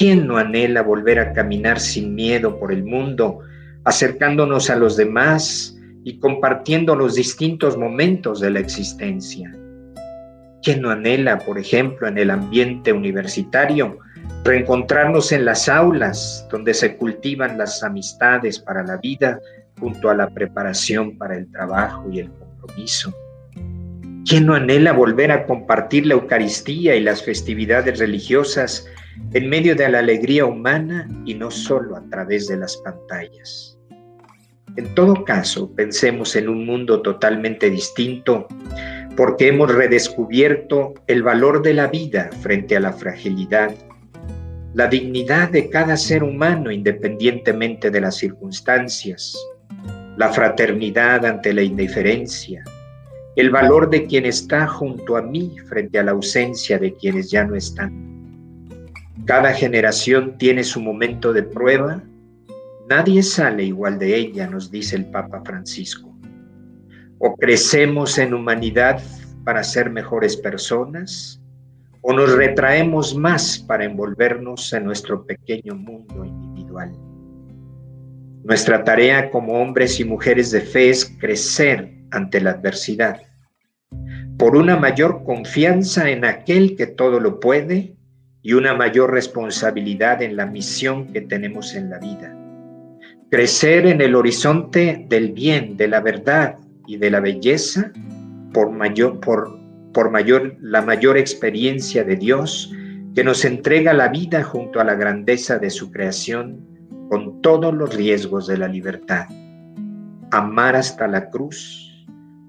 ¿Quién 0.00 0.26
no 0.26 0.38
anhela 0.38 0.80
volver 0.80 1.18
a 1.18 1.34
caminar 1.34 1.78
sin 1.78 2.14
miedo 2.14 2.58
por 2.58 2.72
el 2.72 2.84
mundo, 2.84 3.40
acercándonos 3.84 4.70
a 4.70 4.76
los 4.76 4.96
demás 4.96 5.76
y 6.04 6.18
compartiendo 6.18 6.96
los 6.96 7.16
distintos 7.16 7.76
momentos 7.76 8.40
de 8.40 8.48
la 8.48 8.60
existencia? 8.60 9.54
¿Quién 10.62 10.80
no 10.80 10.88
anhela, 10.88 11.36
por 11.40 11.58
ejemplo, 11.58 12.08
en 12.08 12.16
el 12.16 12.30
ambiente 12.30 12.94
universitario, 12.94 13.98
reencontrarnos 14.42 15.32
en 15.32 15.44
las 15.44 15.68
aulas 15.68 16.48
donde 16.50 16.72
se 16.72 16.96
cultivan 16.96 17.58
las 17.58 17.82
amistades 17.82 18.58
para 18.58 18.82
la 18.82 18.96
vida 18.96 19.38
junto 19.78 20.08
a 20.08 20.14
la 20.14 20.30
preparación 20.30 21.18
para 21.18 21.36
el 21.36 21.52
trabajo 21.52 22.08
y 22.10 22.20
el 22.20 22.30
compromiso? 22.30 23.14
¿Quién 24.24 24.46
no 24.46 24.54
anhela 24.54 24.94
volver 24.94 25.30
a 25.30 25.44
compartir 25.44 26.06
la 26.06 26.14
Eucaristía 26.14 26.96
y 26.96 27.00
las 27.00 27.22
festividades 27.22 27.98
religiosas 27.98 28.86
en 29.32 29.48
medio 29.48 29.74
de 29.74 29.88
la 29.88 30.00
alegría 30.00 30.44
humana 30.44 31.08
y 31.24 31.34
no 31.34 31.50
solo 31.50 31.96
a 31.96 32.02
través 32.10 32.48
de 32.48 32.56
las 32.56 32.76
pantallas? 32.78 33.78
En 34.76 34.94
todo 34.94 35.24
caso, 35.24 35.74
pensemos 35.74 36.36
en 36.36 36.48
un 36.48 36.64
mundo 36.64 37.02
totalmente 37.02 37.70
distinto 37.70 38.46
porque 39.16 39.48
hemos 39.48 39.74
redescubierto 39.74 40.94
el 41.06 41.22
valor 41.22 41.62
de 41.62 41.74
la 41.74 41.88
vida 41.88 42.30
frente 42.40 42.76
a 42.76 42.80
la 42.80 42.92
fragilidad, 42.92 43.74
la 44.74 44.86
dignidad 44.86 45.50
de 45.50 45.68
cada 45.68 45.96
ser 45.96 46.22
humano 46.22 46.70
independientemente 46.70 47.90
de 47.90 48.00
las 48.00 48.16
circunstancias, 48.16 49.36
la 50.16 50.32
fraternidad 50.32 51.26
ante 51.26 51.52
la 51.52 51.62
indiferencia, 51.62 52.62
el 53.36 53.50
valor 53.50 53.90
de 53.90 54.06
quien 54.06 54.26
está 54.26 54.66
junto 54.66 55.16
a 55.16 55.22
mí 55.22 55.56
frente 55.68 55.98
a 55.98 56.04
la 56.04 56.12
ausencia 56.12 56.78
de 56.78 56.94
quienes 56.94 57.30
ya 57.30 57.44
no 57.44 57.56
están. 57.56 58.19
Cada 59.26 59.52
generación 59.52 60.38
tiene 60.38 60.64
su 60.64 60.80
momento 60.80 61.32
de 61.32 61.42
prueba, 61.42 62.02
nadie 62.88 63.22
sale 63.22 63.64
igual 63.64 63.98
de 63.98 64.16
ella, 64.16 64.46
nos 64.46 64.70
dice 64.70 64.96
el 64.96 65.06
Papa 65.06 65.42
Francisco. 65.44 66.12
O 67.18 67.36
crecemos 67.36 68.18
en 68.18 68.34
humanidad 68.34 69.00
para 69.44 69.62
ser 69.62 69.90
mejores 69.90 70.36
personas, 70.36 71.40
o 72.02 72.12
nos 72.12 72.34
retraemos 72.34 73.14
más 73.14 73.58
para 73.58 73.84
envolvernos 73.84 74.72
en 74.72 74.84
nuestro 74.84 75.24
pequeño 75.26 75.74
mundo 75.74 76.24
individual. 76.24 76.92
Nuestra 78.42 78.84
tarea 78.84 79.30
como 79.30 79.60
hombres 79.60 80.00
y 80.00 80.04
mujeres 80.04 80.50
de 80.50 80.62
fe 80.62 80.88
es 80.88 81.04
crecer 81.20 81.92
ante 82.10 82.40
la 82.40 82.52
adversidad, 82.52 83.20
por 84.38 84.56
una 84.56 84.76
mayor 84.76 85.22
confianza 85.24 86.08
en 86.08 86.24
aquel 86.24 86.74
que 86.74 86.86
todo 86.86 87.20
lo 87.20 87.38
puede 87.38 87.99
y 88.42 88.54
una 88.54 88.74
mayor 88.74 89.12
responsabilidad 89.12 90.22
en 90.22 90.36
la 90.36 90.46
misión 90.46 91.12
que 91.12 91.20
tenemos 91.20 91.74
en 91.74 91.90
la 91.90 91.98
vida. 91.98 92.36
Crecer 93.30 93.86
en 93.86 94.00
el 94.00 94.14
horizonte 94.14 95.06
del 95.08 95.32
bien, 95.32 95.76
de 95.76 95.88
la 95.88 96.00
verdad, 96.00 96.56
y 96.90 96.96
de 96.96 97.08
la 97.08 97.20
belleza 97.20 97.92
por 98.52 98.72
mayor, 98.72 99.20
por, 99.20 99.56
por 99.92 100.10
mayor, 100.10 100.56
la 100.60 100.82
mayor 100.82 101.16
experiencia 101.16 102.02
de 102.02 102.16
Dios 102.16 102.74
que 103.14 103.22
nos 103.22 103.44
entrega 103.44 103.92
la 103.92 104.08
vida 104.08 104.42
junto 104.42 104.80
a 104.80 104.84
la 104.84 104.96
grandeza 104.96 105.58
de 105.58 105.70
su 105.70 105.92
creación 105.92 106.66
con 107.08 107.42
todos 107.42 107.72
los 107.72 107.94
riesgos 107.94 108.48
de 108.48 108.58
la 108.58 108.66
libertad. 108.66 109.26
Amar 110.32 110.74
hasta 110.74 111.06
la 111.06 111.30
cruz, 111.30 112.06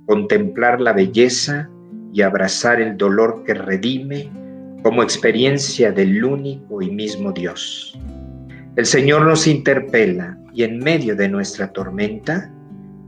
contemplar 0.07 0.81
la 0.81 0.93
belleza 0.93 1.69
y 2.11 2.23
abrazar 2.23 2.81
el 2.81 2.97
dolor 2.97 3.43
que 3.45 3.53
redime 3.53 4.31
como 4.83 5.03
experiencia 5.03 5.91
del 5.91 6.23
único 6.23 6.81
y 6.81 6.89
mismo 6.89 7.31
Dios. 7.31 7.97
El 8.75 8.85
Señor 8.85 9.25
nos 9.25 9.47
interpela 9.47 10.37
y 10.53 10.63
en 10.63 10.79
medio 10.79 11.15
de 11.15 11.29
nuestra 11.29 11.67
tormenta, 11.71 12.51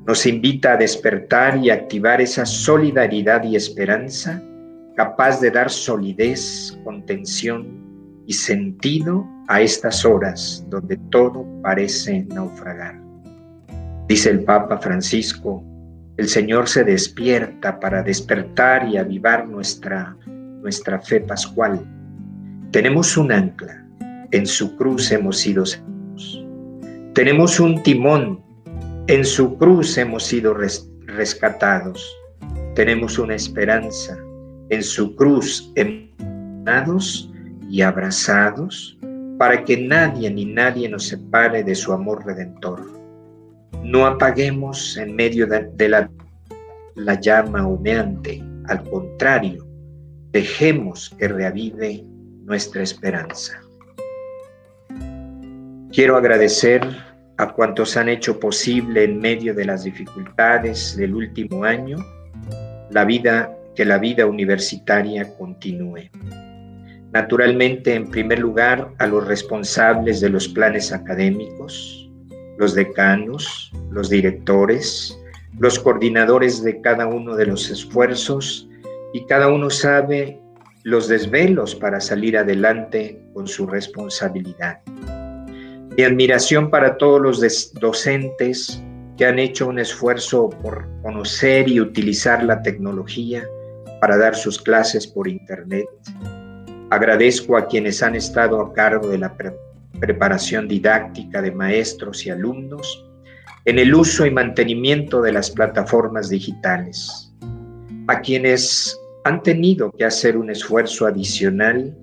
nos 0.06 0.26
invita 0.26 0.74
a 0.74 0.78
despertar 0.78 1.58
y 1.58 1.70
activar 1.70 2.22
esa 2.22 2.46
solidaridad 2.46 3.44
y 3.44 3.56
esperanza 3.56 4.42
capaz 4.96 5.40
de 5.40 5.50
dar 5.50 5.70
solidez, 5.70 6.78
contención 6.84 7.66
y 8.28 8.34
sentido 8.34 9.28
a 9.48 9.62
estas 9.62 10.06
horas 10.06 10.66
donde 10.70 10.98
todo 11.10 11.46
parece 11.62 12.26
naufragar. 12.30 13.02
Dice 14.08 14.30
el 14.30 14.44
Papa 14.44 14.78
Francisco, 14.78 15.64
el 16.18 16.28
Señor 16.28 16.68
se 16.68 16.84
despierta 16.84 17.80
para 17.80 18.04
despertar 18.04 18.88
y 18.88 18.98
avivar 18.98 19.48
nuestra, 19.48 20.16
nuestra 20.64 21.00
fe 21.00 21.20
pascual. 21.20 21.86
Tenemos 22.72 23.16
un 23.18 23.32
ancla, 23.32 23.86
en 24.32 24.48
su 24.48 24.76
cruz 24.76 25.12
hemos 25.12 25.38
sido 25.38 25.66
salvos. 25.66 26.44
Tenemos 27.14 27.60
un 27.60 27.84
timón 27.84 28.44
en 29.08 29.26
su 29.26 29.58
cruz 29.58 29.98
hemos 29.98 30.24
sido 30.24 30.54
rescatados. 30.54 32.18
Tenemos 32.74 33.20
una 33.20 33.36
esperanza. 33.36 34.18
En 34.70 34.82
su 34.82 35.14
cruz 35.18 35.74
hemos 35.76 37.30
y 37.70 37.82
abrazados 37.82 38.98
para 39.38 39.66
que 39.66 39.76
nadie 39.76 40.32
ni 40.32 40.46
nadie 40.46 40.88
nos 40.88 41.08
separe 41.08 41.66
de 41.66 41.76
su 41.76 41.92
amor 41.92 42.26
redentor. 42.26 42.90
No 43.84 44.06
apaguemos 44.06 44.96
en 44.96 45.14
medio 45.14 45.48
de, 45.48 45.90
la, 45.90 46.10
la 46.96 47.20
llama 47.20 47.68
humeante, 47.68 48.42
al 48.70 48.90
contrario, 48.90 49.68
dejemos 50.34 51.16
que 51.20 51.28
reavive 51.28 52.04
nuestra 52.44 52.82
esperanza. 52.82 53.62
Quiero 55.92 56.18
agradecer 56.18 56.82
a 57.38 57.54
cuantos 57.54 57.96
han 57.96 58.10
hecho 58.10 58.40
posible 58.40 59.04
en 59.04 59.20
medio 59.20 59.54
de 59.54 59.66
las 59.66 59.84
dificultades 59.84 60.98
del 60.98 61.14
último 61.14 61.64
año 61.64 61.98
la 62.90 63.06
vida 63.06 63.56
que 63.76 63.86
la 63.86 64.00
vida 64.00 64.26
universitaria 64.26 65.36
continúe. 65.38 66.10
Naturalmente, 67.12 67.94
en 67.94 68.10
primer 68.10 68.40
lugar, 68.40 68.92
a 68.98 69.06
los 69.06 69.28
responsables 69.28 70.20
de 70.20 70.30
los 70.30 70.48
planes 70.48 70.92
académicos, 70.92 72.10
los 72.58 72.74
decanos, 72.74 73.72
los 73.92 74.10
directores, 74.10 75.16
los 75.60 75.78
coordinadores 75.78 76.64
de 76.64 76.82
cada 76.82 77.06
uno 77.06 77.36
de 77.36 77.46
los 77.46 77.70
esfuerzos 77.70 78.68
y 79.14 79.26
cada 79.26 79.48
uno 79.48 79.70
sabe 79.70 80.40
los 80.84 81.08
desvelos 81.08 81.76
para 81.76 82.02
salir 82.02 82.38
adelante 82.38 83.22
con 83.34 83.48
su 83.48 83.66
responsabilidad. 83.66 84.80
Mi 85.96 86.04
admiración 86.04 86.70
para 86.70 86.98
todos 86.98 87.22
los 87.22 87.74
docentes 87.76 88.82
que 89.18 89.26
han 89.26 89.40
hecho 89.40 89.68
un 89.68 89.80
esfuerzo 89.80 90.50
por 90.50 90.88
conocer 91.04 91.70
y 91.70 91.80
utilizar 91.80 92.44
la 92.44 92.62
tecnología 92.64 93.48
para 94.02 94.18
dar 94.18 94.36
sus 94.36 94.60
clases 94.60 95.06
por 95.06 95.28
Internet. 95.28 95.86
Agradezco 96.90 97.56
a 97.56 97.68
quienes 97.68 98.02
han 98.02 98.16
estado 98.16 98.60
a 98.60 98.74
cargo 98.74 99.08
de 99.08 99.20
la 99.20 99.36
preparación 100.00 100.68
didáctica 100.68 101.42
de 101.42 101.52
maestros 101.52 102.26
y 102.26 102.32
alumnos 102.32 103.06
en 103.66 103.80
el 103.80 103.96
uso 103.96 104.26
y 104.26 104.32
mantenimiento 104.32 105.22
de 105.22 105.32
las 105.32 105.50
plataformas 105.52 106.28
digitales. 106.30 107.32
A 108.08 108.20
quienes 108.20 109.00
han 109.24 109.42
tenido 109.44 109.92
que 109.92 110.06
hacer 110.06 110.38
un 110.38 110.50
esfuerzo 110.50 111.06
adicional 111.06 111.96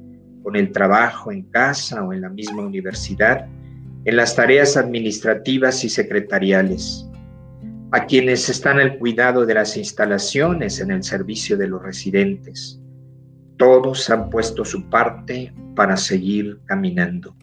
con 0.43 0.57
el 0.57 0.73
trabajo 0.73 1.31
en 1.31 1.43
casa 1.43 2.03
o 2.03 2.13
en 2.13 2.23
la 2.23 2.31
misma 2.31 2.63
universidad 2.63 3.47
en 4.05 4.17
las 4.17 4.35
tareas 4.35 4.77
administrativas 4.77 5.85
y 5.85 5.91
secretariales, 5.91 7.07
a 7.93 8.07
quienes 8.07 8.49
están 8.49 8.81
al 8.81 8.99
cuidado 8.99 9.45
de 9.45 9.55
las 9.55 9.77
instalaciones 9.77 10.81
en 10.81 10.91
el 10.91 11.03
servicio 11.03 11.57
de 11.59 11.69
los 11.69 11.83
residentes. 11.83 12.81
Todos 13.59 14.09
han 14.09 14.31
puesto 14.31 14.65
su 14.65 14.89
parte 14.89 15.53
para 15.77 15.99
seguir 15.99 16.61
caminando. 16.65 17.37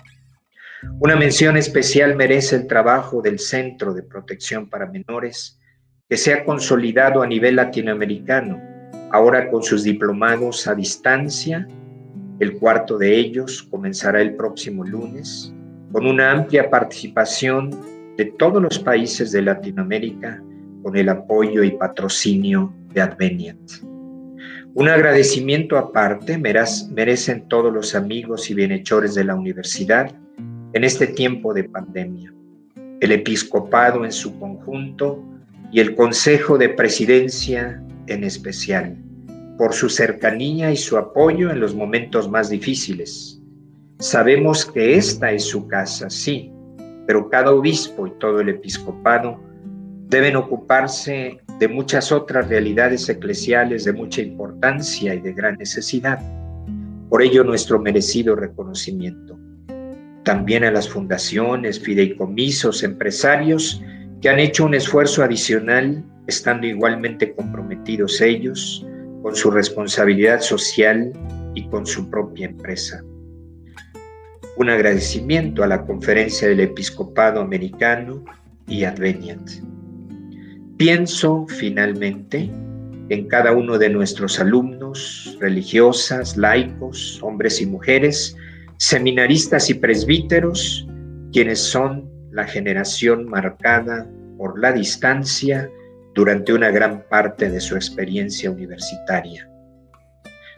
Una 0.99 1.15
mención 1.15 1.57
especial 1.57 2.15
merece 2.15 2.55
el 2.55 2.67
trabajo 2.67 3.21
del 3.21 3.37
Centro 3.37 3.93
de 3.93 4.01
Protección 4.01 4.67
para 4.67 4.87
Menores, 4.87 5.59
que 6.09 6.17
se 6.17 6.33
ha 6.33 6.43
consolidado 6.43 7.21
a 7.21 7.27
nivel 7.27 7.57
latinoamericano, 7.57 8.59
ahora 9.11 9.49
con 9.49 9.63
sus 9.63 9.83
diplomados 9.83 10.67
a 10.67 10.75
distancia. 10.75 11.67
El 12.39 12.57
cuarto 12.57 12.97
de 12.97 13.17
ellos 13.17 13.63
comenzará 13.63 14.21
el 14.21 14.35
próximo 14.35 14.83
lunes, 14.83 15.53
con 15.91 16.05
una 16.05 16.31
amplia 16.31 16.69
participación 16.69 17.71
de 18.17 18.25
todos 18.25 18.61
los 18.61 18.79
países 18.79 19.31
de 19.31 19.41
Latinoamérica, 19.41 20.41
con 20.83 20.95
el 20.95 21.09
apoyo 21.09 21.63
y 21.63 21.71
patrocinio 21.71 22.73
de 22.93 23.01
Adveniat. 23.01 23.57
Un 24.73 24.89
agradecimiento 24.89 25.77
aparte 25.77 26.37
merecen 26.37 27.47
todos 27.47 27.73
los 27.73 27.95
amigos 27.95 28.49
y 28.51 28.53
bienhechores 28.53 29.15
de 29.15 29.23
la 29.23 29.35
universidad 29.35 30.11
en 30.73 30.83
este 30.83 31.07
tiempo 31.07 31.53
de 31.53 31.63
pandemia, 31.63 32.31
el 32.99 33.11
episcopado 33.11 34.05
en 34.05 34.11
su 34.11 34.37
conjunto 34.39 35.23
y 35.71 35.79
el 35.79 35.95
Consejo 35.95 36.59
de 36.59 36.69
Presidencia 36.69 37.81
en 38.07 38.23
especial, 38.23 38.97
por 39.57 39.73
su 39.73 39.89
cercanía 39.89 40.71
y 40.71 40.77
su 40.77 40.97
apoyo 40.97 41.51
en 41.51 41.59
los 41.59 41.75
momentos 41.75 42.29
más 42.29 42.49
difíciles. 42.49 43.41
Sabemos 43.99 44.65
que 44.65 44.95
esta 44.95 45.31
es 45.31 45.45
su 45.45 45.67
casa, 45.67 46.09
sí, 46.09 46.51
pero 47.07 47.29
cada 47.29 47.51
obispo 47.51 48.05
y 48.05 48.11
todo 48.19 48.41
el 48.41 48.49
episcopado 48.49 49.39
deben 50.09 50.35
ocuparse 50.35 51.39
de 51.59 51.67
muchas 51.67 52.11
otras 52.11 52.47
realidades 52.47 53.09
eclesiales 53.09 53.85
de 53.85 53.93
mucha 53.93 54.21
importancia 54.21 55.15
y 55.15 55.21
de 55.21 55.33
gran 55.33 55.57
necesidad. 55.57 56.19
Por 57.09 57.21
ello 57.21 57.43
nuestro 57.43 57.79
merecido 57.79 58.35
reconocimiento. 58.35 59.39
También 60.23 60.63
a 60.65 60.71
las 60.71 60.89
fundaciones, 60.89 61.79
fideicomisos, 61.79 62.83
empresarios 62.83 63.81
que 64.21 64.29
han 64.29 64.39
hecho 64.39 64.65
un 64.65 64.73
esfuerzo 64.73 65.23
adicional, 65.23 66.03
estando 66.27 66.67
igualmente 66.67 67.33
comprometidos 67.33 68.21
ellos 68.21 68.85
con 69.21 69.35
su 69.35 69.49
responsabilidad 69.49 70.41
social 70.41 71.11
y 71.55 71.67
con 71.69 71.85
su 71.85 72.09
propia 72.09 72.47
empresa. 72.47 73.03
Un 74.57 74.69
agradecimiento 74.69 75.63
a 75.63 75.67
la 75.67 75.85
Conferencia 75.85 76.47
del 76.47 76.59
Episcopado 76.59 77.41
Americano 77.41 78.23
y 78.67 78.83
Adveniat. 78.83 79.41
Pienso 80.77 81.45
finalmente 81.47 82.49
en 83.09 83.27
cada 83.27 83.53
uno 83.53 83.77
de 83.77 83.89
nuestros 83.89 84.39
alumnos, 84.39 85.37
religiosas, 85.39 86.35
laicos, 86.37 87.19
hombres 87.23 87.61
y 87.61 87.65
mujeres, 87.65 88.35
seminaristas 88.77 89.69
y 89.69 89.75
presbíteros, 89.75 90.87
quienes 91.31 91.59
son 91.59 92.09
la 92.31 92.45
generación 92.45 93.27
marcada 93.27 94.07
por 94.37 94.59
la 94.59 94.71
distancia 94.71 95.69
durante 96.17 96.51
una 96.51 96.71
gran 96.71 97.03
parte 97.03 97.47
de 97.47 97.61
su 97.61 97.75
experiencia 97.75 98.49
universitaria. 98.49 99.47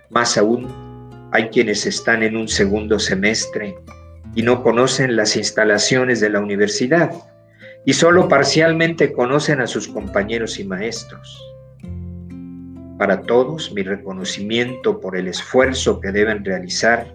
Más 0.09 0.37
aún, 0.37 1.29
hay 1.33 1.49
quienes 1.49 1.85
están 1.85 2.23
en 2.23 2.37
un 2.37 2.47
segundo 2.47 2.97
semestre 2.97 3.75
y 4.35 4.41
no 4.41 4.63
conocen 4.63 5.17
las 5.17 5.35
instalaciones 5.35 6.21
de 6.21 6.29
la 6.29 6.39
universidad 6.39 7.11
y 7.85 7.91
solo 7.91 8.29
parcialmente 8.29 9.11
conocen 9.11 9.59
a 9.59 9.67
sus 9.67 9.89
compañeros 9.89 10.59
y 10.59 10.63
maestros. 10.63 11.43
Para 12.97 13.21
todos, 13.23 13.73
mi 13.73 13.83
reconocimiento 13.83 15.01
por 15.01 15.17
el 15.17 15.27
esfuerzo 15.27 15.99
que 15.99 16.13
deben 16.13 16.45
realizar 16.45 17.05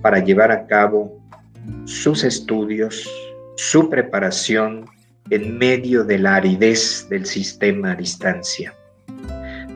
para 0.00 0.20
llevar 0.20 0.52
a 0.52 0.68
cabo 0.68 1.20
sus 1.86 2.22
estudios, 2.22 3.10
su 3.56 3.90
preparación 3.90 4.84
en 5.30 5.58
medio 5.58 6.04
de 6.04 6.18
la 6.18 6.36
aridez 6.36 7.06
del 7.08 7.24
sistema 7.24 7.92
a 7.92 7.96
distancia. 7.96 8.74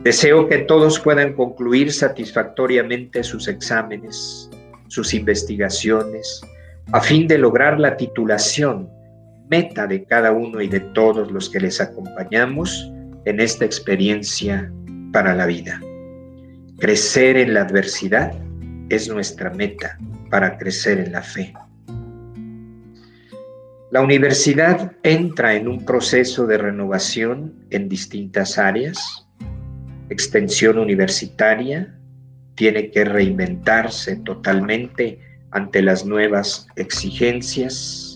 Deseo 0.03 0.47
que 0.47 0.59
todos 0.59 0.99
puedan 0.99 1.33
concluir 1.33 1.91
satisfactoriamente 1.91 3.23
sus 3.23 3.47
exámenes, 3.47 4.49
sus 4.87 5.13
investigaciones, 5.13 6.41
a 6.91 7.01
fin 7.01 7.27
de 7.27 7.37
lograr 7.37 7.79
la 7.79 7.97
titulación 7.97 8.89
meta 9.49 9.87
de 9.87 10.03
cada 10.03 10.31
uno 10.31 10.61
y 10.61 10.67
de 10.67 10.79
todos 10.79 11.31
los 11.31 11.49
que 11.49 11.59
les 11.59 11.81
acompañamos 11.81 12.91
en 13.25 13.39
esta 13.39 13.65
experiencia 13.65 14.71
para 15.11 15.33
la 15.33 15.45
vida. 15.45 15.79
Crecer 16.79 17.37
en 17.37 17.53
la 17.53 17.61
adversidad 17.61 18.33
es 18.89 19.09
nuestra 19.09 19.49
meta 19.51 19.97
para 20.29 20.57
crecer 20.57 20.99
en 20.99 21.13
la 21.13 21.21
fe. 21.21 21.53
La 23.91 24.01
universidad 24.01 24.93
entra 25.03 25.55
en 25.55 25.67
un 25.67 25.85
proceso 25.85 26.47
de 26.47 26.57
renovación 26.57 27.65
en 27.69 27.87
distintas 27.87 28.57
áreas. 28.57 29.27
Extensión 30.09 30.79
universitaria 30.79 31.97
tiene 32.55 32.91
que 32.91 33.05
reinventarse 33.05 34.17
totalmente 34.17 35.19
ante 35.51 35.81
las 35.81 36.05
nuevas 36.05 36.67
exigencias 36.75 38.15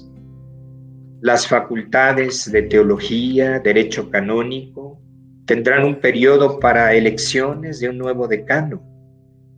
las 1.22 1.48
facultades 1.48 2.50
de 2.50 2.62
teología, 2.62 3.60
derecho 3.60 4.10
canónico, 4.10 5.02
tendrán 5.46 5.84
un 5.84 6.00
periodo 6.00 6.60
para 6.60 6.94
elecciones 6.94 7.82
de 7.82 7.90
un 7.90 7.98
nuevo 7.98 8.26
decano. 8.28 8.82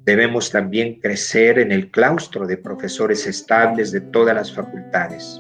Debemos 0.04 0.50
también 0.50 1.00
crecer 1.00 1.60
en 1.60 1.72
el 1.72 1.92
claustro 1.92 2.48
de 2.48 2.58
profesores 2.58 3.28
estables 3.28 3.92
de 3.92 4.02
todas 4.02 4.34
las 4.34 4.52
facultades. 4.52 5.40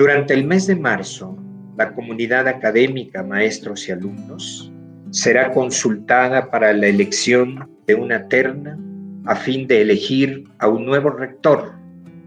Durante 0.00 0.32
el 0.32 0.44
mes 0.46 0.66
de 0.66 0.76
marzo, 0.76 1.36
la 1.76 1.92
comunidad 1.92 2.48
académica, 2.48 3.22
maestros 3.22 3.86
y 3.86 3.92
alumnos, 3.92 4.72
será 5.10 5.52
consultada 5.52 6.50
para 6.50 6.72
la 6.72 6.86
elección 6.86 7.68
de 7.86 7.96
una 7.96 8.26
terna 8.26 8.78
a 9.26 9.36
fin 9.36 9.66
de 9.66 9.82
elegir 9.82 10.44
a 10.58 10.68
un 10.68 10.86
nuevo 10.86 11.10
rector 11.10 11.74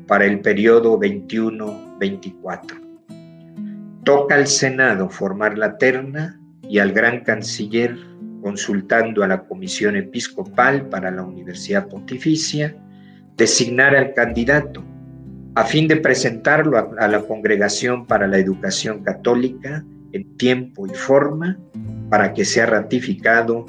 para 0.06 0.26
el 0.26 0.42
periodo 0.42 1.00
21-24. 1.00 2.80
Toca 4.06 4.36
al 4.36 4.46
Senado 4.46 5.10
formar 5.10 5.58
la 5.58 5.76
terna 5.80 6.40
y 6.70 6.78
al 6.78 6.92
gran 6.92 7.22
canciller, 7.22 7.98
consultando 8.44 9.24
a 9.24 9.28
la 9.28 9.46
Comisión 9.46 9.96
Episcopal 9.96 10.90
para 10.90 11.10
la 11.10 11.24
Universidad 11.24 11.88
Pontificia, 11.88 12.76
designar 13.36 13.96
al 13.96 14.14
candidato 14.14 14.93
a 15.56 15.64
fin 15.66 15.88
de 15.88 15.98
presentarlo 15.98 16.96
a, 16.98 17.08
la 17.08 17.22
Congregación 17.22 18.06
para 18.06 18.28
la 18.28 18.40
Educación 18.40 19.04
Católica 19.04 19.86
en 20.12 20.38
tiempo 20.38 20.88
y 20.88 20.94
forma 20.94 21.60
para 22.10 22.34
que 22.34 22.44
sea 22.44 22.66
ratificado 22.66 23.66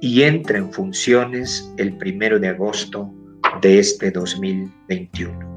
y 0.00 0.22
entre 0.22 0.58
en 0.58 0.72
funciones 0.72 1.70
el 1.76 1.96
primero 1.96 2.38
de 2.38 2.48
agosto 2.48 3.12
de 3.60 3.78
este 3.78 4.10
2021. 4.10 5.56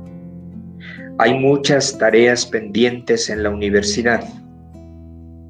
Hay 1.18 1.38
muchas 1.38 1.98
tareas 1.98 2.46
pendientes 2.46 3.30
en 3.30 3.44
la 3.44 3.50
universidad. 3.50 4.24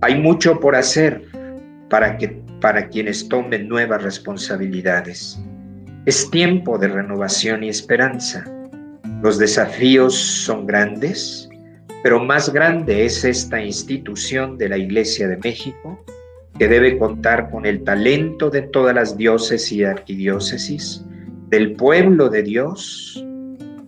Hay 0.02 0.20
mucho 0.20 0.60
por 0.60 0.76
hacer 0.76 1.24
para, 1.90 2.18
que, 2.18 2.42
para 2.62 2.88
quienes 2.88 3.28
tomen 3.30 3.68
nuevas 3.68 4.02
responsabilidades. 4.02 5.40
Es 6.06 6.30
tiempo 6.32 6.78
de 6.80 6.88
renovación 6.88 7.64
y 7.64 7.70
esperanza. 7.70 8.46
Los 9.22 9.38
desafíos 9.38 10.16
son 10.16 10.66
grandes, 10.66 11.50
pero 12.04 12.24
más 12.24 12.54
grande 12.54 13.06
es 13.06 13.26
esta 13.26 13.62
institución 13.62 14.58
de 14.58 14.70
la 14.70 14.78
Iglesia 14.78 15.28
de 15.28 15.38
México 15.38 16.04
que 16.58 16.68
debe 16.68 16.98
contar 16.98 17.50
con 17.52 17.66
el 17.66 17.84
talento 17.84 18.50
de 18.50 18.62
todas 18.62 18.94
las 18.94 19.18
diócesis 19.18 19.72
y 19.72 19.84
arquidiócesis, 19.84 21.06
del 21.50 21.74
pueblo 21.74 22.30
de 22.30 22.44
Dios 22.44 23.26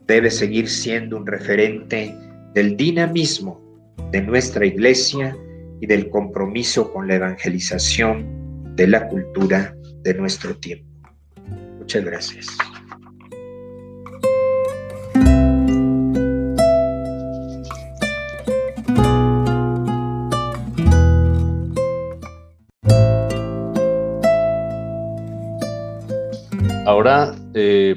debe 0.07 0.31
seguir 0.31 0.67
siendo 0.67 1.17
un 1.17 1.27
referente 1.27 2.15
del 2.53 2.75
dinamismo 2.75 3.61
de 4.11 4.21
nuestra 4.21 4.65
iglesia 4.65 5.37
y 5.79 5.87
del 5.87 6.09
compromiso 6.09 6.91
con 6.91 7.07
la 7.07 7.15
evangelización 7.15 8.75
de 8.75 8.87
la 8.87 9.07
cultura 9.07 9.75
de 10.03 10.13
nuestro 10.13 10.55
tiempo. 10.57 10.87
Muchas 11.79 12.03
gracias. 12.03 12.47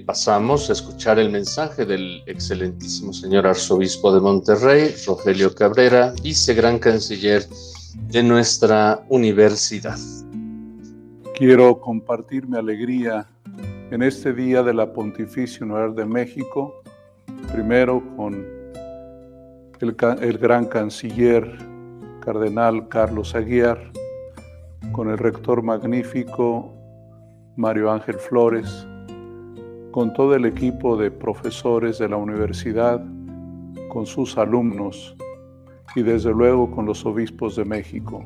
Pasamos 0.07 0.69
a 0.69 0.75
escuchar 0.75 1.19
el 1.19 1.31
mensaje 1.31 1.87
del 1.87 2.23
excelentísimo 2.27 3.12
señor 3.12 3.47
arzobispo 3.47 4.12
de 4.14 4.21
Monterrey, 4.21 4.95
Rogelio 5.07 5.55
Cabrera, 5.55 6.12
vice 6.23 6.55
gran 6.55 6.79
canciller 6.79 7.47
de 8.09 8.23
nuestra 8.23 9.03
universidad. 9.09 9.99
Quiero 11.35 11.81
compartir 11.81 12.47
mi 12.47 12.59
alegría 12.59 13.27
en 13.90 14.03
este 14.03 14.33
día 14.33 14.62
de 14.62 14.75
la 14.75 14.93
Pontificia 14.93 15.64
Universidad 15.64 15.97
de 15.97 16.05
México, 16.05 16.83
primero 17.53 18.03
con 18.17 18.35
el, 19.81 19.97
el 20.21 20.38
gran 20.38 20.67
canciller 20.67 21.59
cardenal 22.21 22.88
Carlos 22.88 23.35
Aguiar, 23.35 23.90
con 24.93 25.09
el 25.09 25.17
rector 25.17 25.62
magnífico 25.62 26.73
Mario 27.57 27.90
Ángel 27.90 28.19
Flores, 28.19 28.87
con 29.95 30.13
todo 30.13 30.35
el 30.35 30.45
equipo 30.45 30.97
de 30.97 31.13
profesores 31.13 32.01
de 32.01 32.09
la 32.09 32.17
universidad, 32.17 33.01
con 33.89 34.07
sus 34.07 34.37
alumnos 34.37 35.15
y 35.95 36.03
desde 36.03 36.33
luego 36.33 36.69
con 36.73 36.85
los 36.85 37.07
obispos 37.07 37.55
de 37.55 37.65
México. 37.65 38.25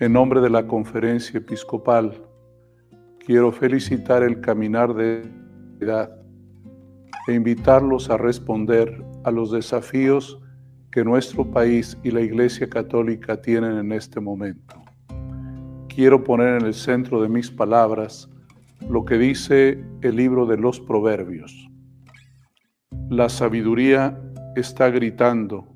En 0.00 0.14
nombre 0.14 0.40
de 0.40 0.48
la 0.48 0.66
conferencia 0.66 1.36
episcopal, 1.36 2.14
quiero 3.26 3.52
felicitar 3.52 4.22
el 4.22 4.40
caminar 4.40 4.94
de 4.94 5.30
edad 5.82 6.10
e 7.28 7.34
invitarlos 7.34 8.08
a 8.08 8.16
responder 8.16 9.04
a 9.22 9.30
los 9.30 9.52
desafíos 9.52 10.40
que 10.90 11.04
nuestro 11.04 11.44
país 11.44 11.98
y 12.02 12.10
la 12.10 12.22
Iglesia 12.22 12.70
Católica 12.70 13.42
tienen 13.42 13.76
en 13.76 13.92
este 13.92 14.18
momento. 14.18 14.82
Quiero 15.94 16.24
poner 16.24 16.58
en 16.62 16.66
el 16.68 16.72
centro 16.72 17.20
de 17.20 17.28
mis 17.28 17.50
palabras 17.50 18.30
lo 18.88 19.04
que 19.04 19.18
dice 19.18 19.82
el 20.02 20.16
libro 20.16 20.46
de 20.46 20.56
los 20.56 20.80
Proverbios. 20.80 21.68
La 23.10 23.28
sabiduría 23.28 24.20
está 24.54 24.90
gritando, 24.90 25.66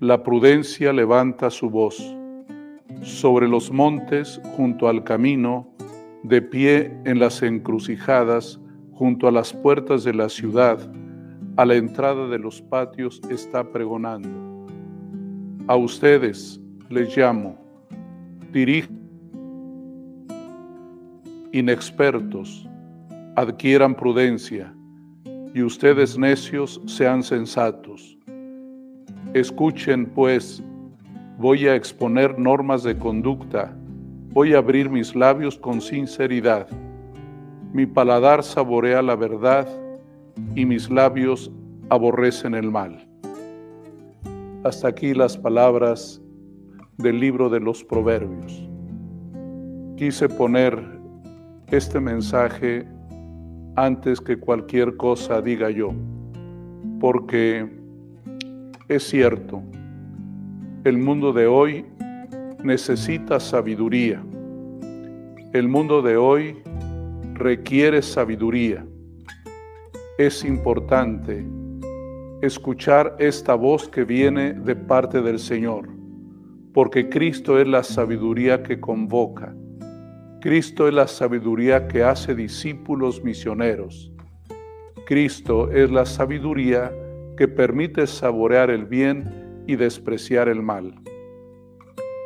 la 0.00 0.22
prudencia 0.22 0.92
levanta 0.92 1.50
su 1.50 1.70
voz. 1.70 2.14
Sobre 3.02 3.48
los 3.48 3.70
montes, 3.72 4.40
junto 4.56 4.88
al 4.88 5.04
camino, 5.04 5.72
de 6.22 6.42
pie 6.42 6.92
en 7.04 7.18
las 7.18 7.42
encrucijadas, 7.42 8.60
junto 8.92 9.28
a 9.28 9.32
las 9.32 9.52
puertas 9.52 10.04
de 10.04 10.14
la 10.14 10.28
ciudad, 10.28 10.78
a 11.56 11.64
la 11.64 11.74
entrada 11.74 12.28
de 12.28 12.38
los 12.38 12.62
patios 12.62 13.20
está 13.30 13.72
pregonando. 13.72 14.66
A 15.66 15.76
ustedes 15.76 16.60
les 16.88 17.16
llamo, 17.16 17.58
dirijan 18.52 18.97
inexpertos, 21.52 22.68
adquieran 23.36 23.94
prudencia, 23.94 24.74
y 25.54 25.62
ustedes 25.62 26.18
necios 26.18 26.80
sean 26.86 27.22
sensatos. 27.22 28.18
Escuchen, 29.34 30.06
pues, 30.06 30.62
voy 31.38 31.66
a 31.66 31.74
exponer 31.74 32.38
normas 32.38 32.82
de 32.82 32.96
conducta, 32.96 33.74
voy 34.32 34.54
a 34.54 34.58
abrir 34.58 34.90
mis 34.90 35.14
labios 35.14 35.58
con 35.58 35.80
sinceridad. 35.80 36.68
Mi 37.72 37.86
paladar 37.86 38.42
saborea 38.42 39.02
la 39.02 39.16
verdad 39.16 39.66
y 40.54 40.64
mis 40.64 40.90
labios 40.90 41.50
aborrecen 41.88 42.54
el 42.54 42.70
mal. 42.70 43.08
Hasta 44.64 44.88
aquí 44.88 45.14
las 45.14 45.36
palabras 45.36 46.20
del 46.98 47.20
libro 47.20 47.48
de 47.48 47.60
los 47.60 47.84
Proverbios. 47.84 48.68
Quise 49.96 50.28
poner 50.28 50.97
este 51.70 52.00
mensaje 52.00 52.86
antes 53.76 54.20
que 54.20 54.38
cualquier 54.38 54.96
cosa 54.96 55.40
diga 55.40 55.70
yo, 55.70 55.92
porque 57.00 57.68
es 58.88 59.02
cierto, 59.04 59.62
el 60.84 60.98
mundo 60.98 61.32
de 61.32 61.46
hoy 61.46 61.84
necesita 62.62 63.38
sabiduría. 63.38 64.22
El 65.52 65.68
mundo 65.68 66.02
de 66.02 66.16
hoy 66.16 66.58
requiere 67.34 68.02
sabiduría 68.02 68.84
es 70.18 70.44
importante 70.44 71.46
escuchar 72.42 73.14
esta 73.20 73.54
voz 73.54 73.88
que 73.88 74.02
viene 74.02 74.52
de 74.52 74.74
parte 74.74 75.22
del 75.22 75.38
Señor, 75.38 75.88
porque 76.74 77.08
Cristo 77.08 77.60
es 77.60 77.68
la 77.68 77.84
sabiduría 77.84 78.64
que 78.64 78.80
convoca. 78.80 79.54
Cristo 80.40 80.86
es 80.86 80.94
la 80.94 81.08
sabiduría 81.08 81.88
que 81.88 82.04
hace 82.04 82.32
discípulos 82.32 83.24
misioneros. 83.24 84.12
Cristo 85.04 85.68
es 85.72 85.90
la 85.90 86.06
sabiduría 86.06 86.92
que 87.36 87.48
permite 87.48 88.06
saborear 88.06 88.70
el 88.70 88.84
bien 88.84 89.64
y 89.66 89.74
despreciar 89.74 90.48
el 90.48 90.62
mal. 90.62 90.94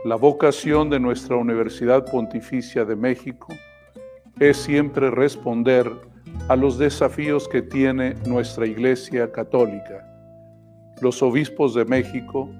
La 0.04 0.16
vocación 0.16 0.90
de 0.90 1.00
nuestra 1.00 1.36
Universidad 1.36 2.04
Pontificia 2.04 2.84
de 2.84 2.96
México 2.96 3.48
es 4.38 4.58
siempre 4.58 5.10
responder 5.10 5.90
a 6.48 6.56
los 6.56 6.76
desafíos 6.76 7.48
que 7.48 7.62
tiene 7.62 8.14
nuestra 8.26 8.66
Iglesia 8.66 9.32
Católica. 9.32 10.06
Los 11.00 11.22
obispos 11.22 11.72
de 11.72 11.86
México 11.86 12.50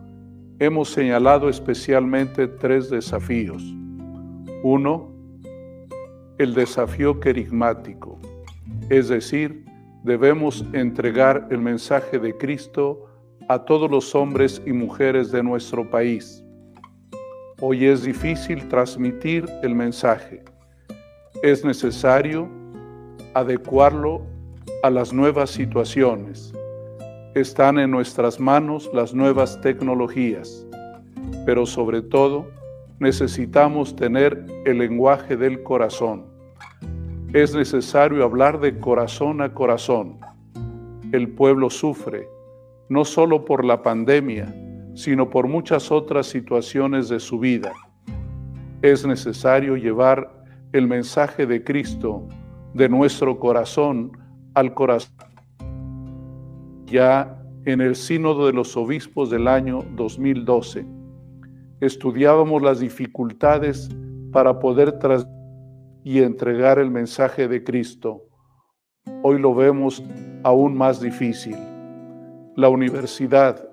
hemos 0.58 0.88
señalado 0.88 1.50
especialmente 1.50 2.48
tres 2.48 2.88
desafíos. 2.88 3.62
Uno, 4.62 5.11
el 6.42 6.54
desafío 6.54 7.20
querigmático, 7.20 8.18
es 8.90 9.08
decir, 9.08 9.64
debemos 10.02 10.64
entregar 10.72 11.46
el 11.52 11.58
mensaje 11.58 12.18
de 12.18 12.36
Cristo 12.36 13.06
a 13.48 13.64
todos 13.64 13.88
los 13.88 14.12
hombres 14.16 14.60
y 14.66 14.72
mujeres 14.72 15.30
de 15.30 15.40
nuestro 15.42 15.88
país. 15.88 16.44
Hoy 17.60 17.86
es 17.86 18.02
difícil 18.02 18.66
transmitir 18.66 19.48
el 19.62 19.76
mensaje. 19.76 20.42
Es 21.44 21.64
necesario 21.64 22.48
adecuarlo 23.34 24.22
a 24.82 24.90
las 24.90 25.12
nuevas 25.12 25.50
situaciones. 25.50 26.52
Están 27.36 27.78
en 27.78 27.92
nuestras 27.92 28.40
manos 28.40 28.90
las 28.92 29.14
nuevas 29.14 29.60
tecnologías, 29.60 30.66
pero 31.46 31.66
sobre 31.66 32.02
todo 32.02 32.48
necesitamos 32.98 33.94
tener 33.94 34.44
el 34.64 34.78
lenguaje 34.78 35.36
del 35.36 35.62
corazón. 35.62 36.31
Es 37.34 37.54
necesario 37.54 38.24
hablar 38.24 38.60
de 38.60 38.78
corazón 38.78 39.40
a 39.40 39.54
corazón. 39.54 40.18
El 41.12 41.30
pueblo 41.30 41.70
sufre, 41.70 42.28
no 42.90 43.06
solo 43.06 43.46
por 43.46 43.64
la 43.64 43.82
pandemia, 43.82 44.54
sino 44.94 45.30
por 45.30 45.48
muchas 45.48 45.90
otras 45.90 46.26
situaciones 46.26 47.08
de 47.08 47.18
su 47.18 47.38
vida. 47.38 47.72
Es 48.82 49.06
necesario 49.06 49.78
llevar 49.78 50.44
el 50.74 50.86
mensaje 50.86 51.46
de 51.46 51.64
Cristo 51.64 52.28
de 52.74 52.90
nuestro 52.90 53.38
corazón 53.38 54.12
al 54.52 54.74
corazón. 54.74 55.16
Ya 56.84 57.42
en 57.64 57.80
el 57.80 57.96
Sínodo 57.96 58.46
de 58.46 58.52
los 58.52 58.76
Obispos 58.76 59.30
del 59.30 59.48
año 59.48 59.82
2012, 59.96 60.84
estudiábamos 61.80 62.60
las 62.60 62.80
dificultades 62.80 63.88
para 64.32 64.58
poder 64.58 64.98
tras 64.98 65.26
y 66.04 66.20
entregar 66.20 66.78
el 66.78 66.90
mensaje 66.90 67.48
de 67.48 67.62
Cristo. 67.62 68.22
Hoy 69.22 69.38
lo 69.38 69.54
vemos 69.54 70.02
aún 70.42 70.76
más 70.76 71.00
difícil. 71.00 71.56
La 72.56 72.68
universidad 72.68 73.68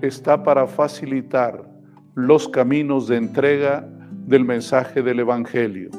está 0.00 0.42
para 0.42 0.66
facilitar 0.66 1.68
los 2.14 2.48
caminos 2.48 3.08
de 3.08 3.16
entrega 3.16 3.88
del 4.26 4.44
mensaje 4.44 5.02
del 5.02 5.20
Evangelio 5.20 5.90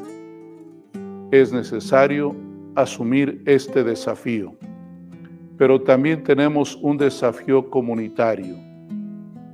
es 1.31 1.51
necesario 1.51 2.35
asumir 2.75 3.41
este 3.45 3.83
desafío. 3.83 4.55
Pero 5.57 5.81
también 5.81 6.23
tenemos 6.23 6.75
un 6.81 6.97
desafío 6.97 7.69
comunitario. 7.69 8.55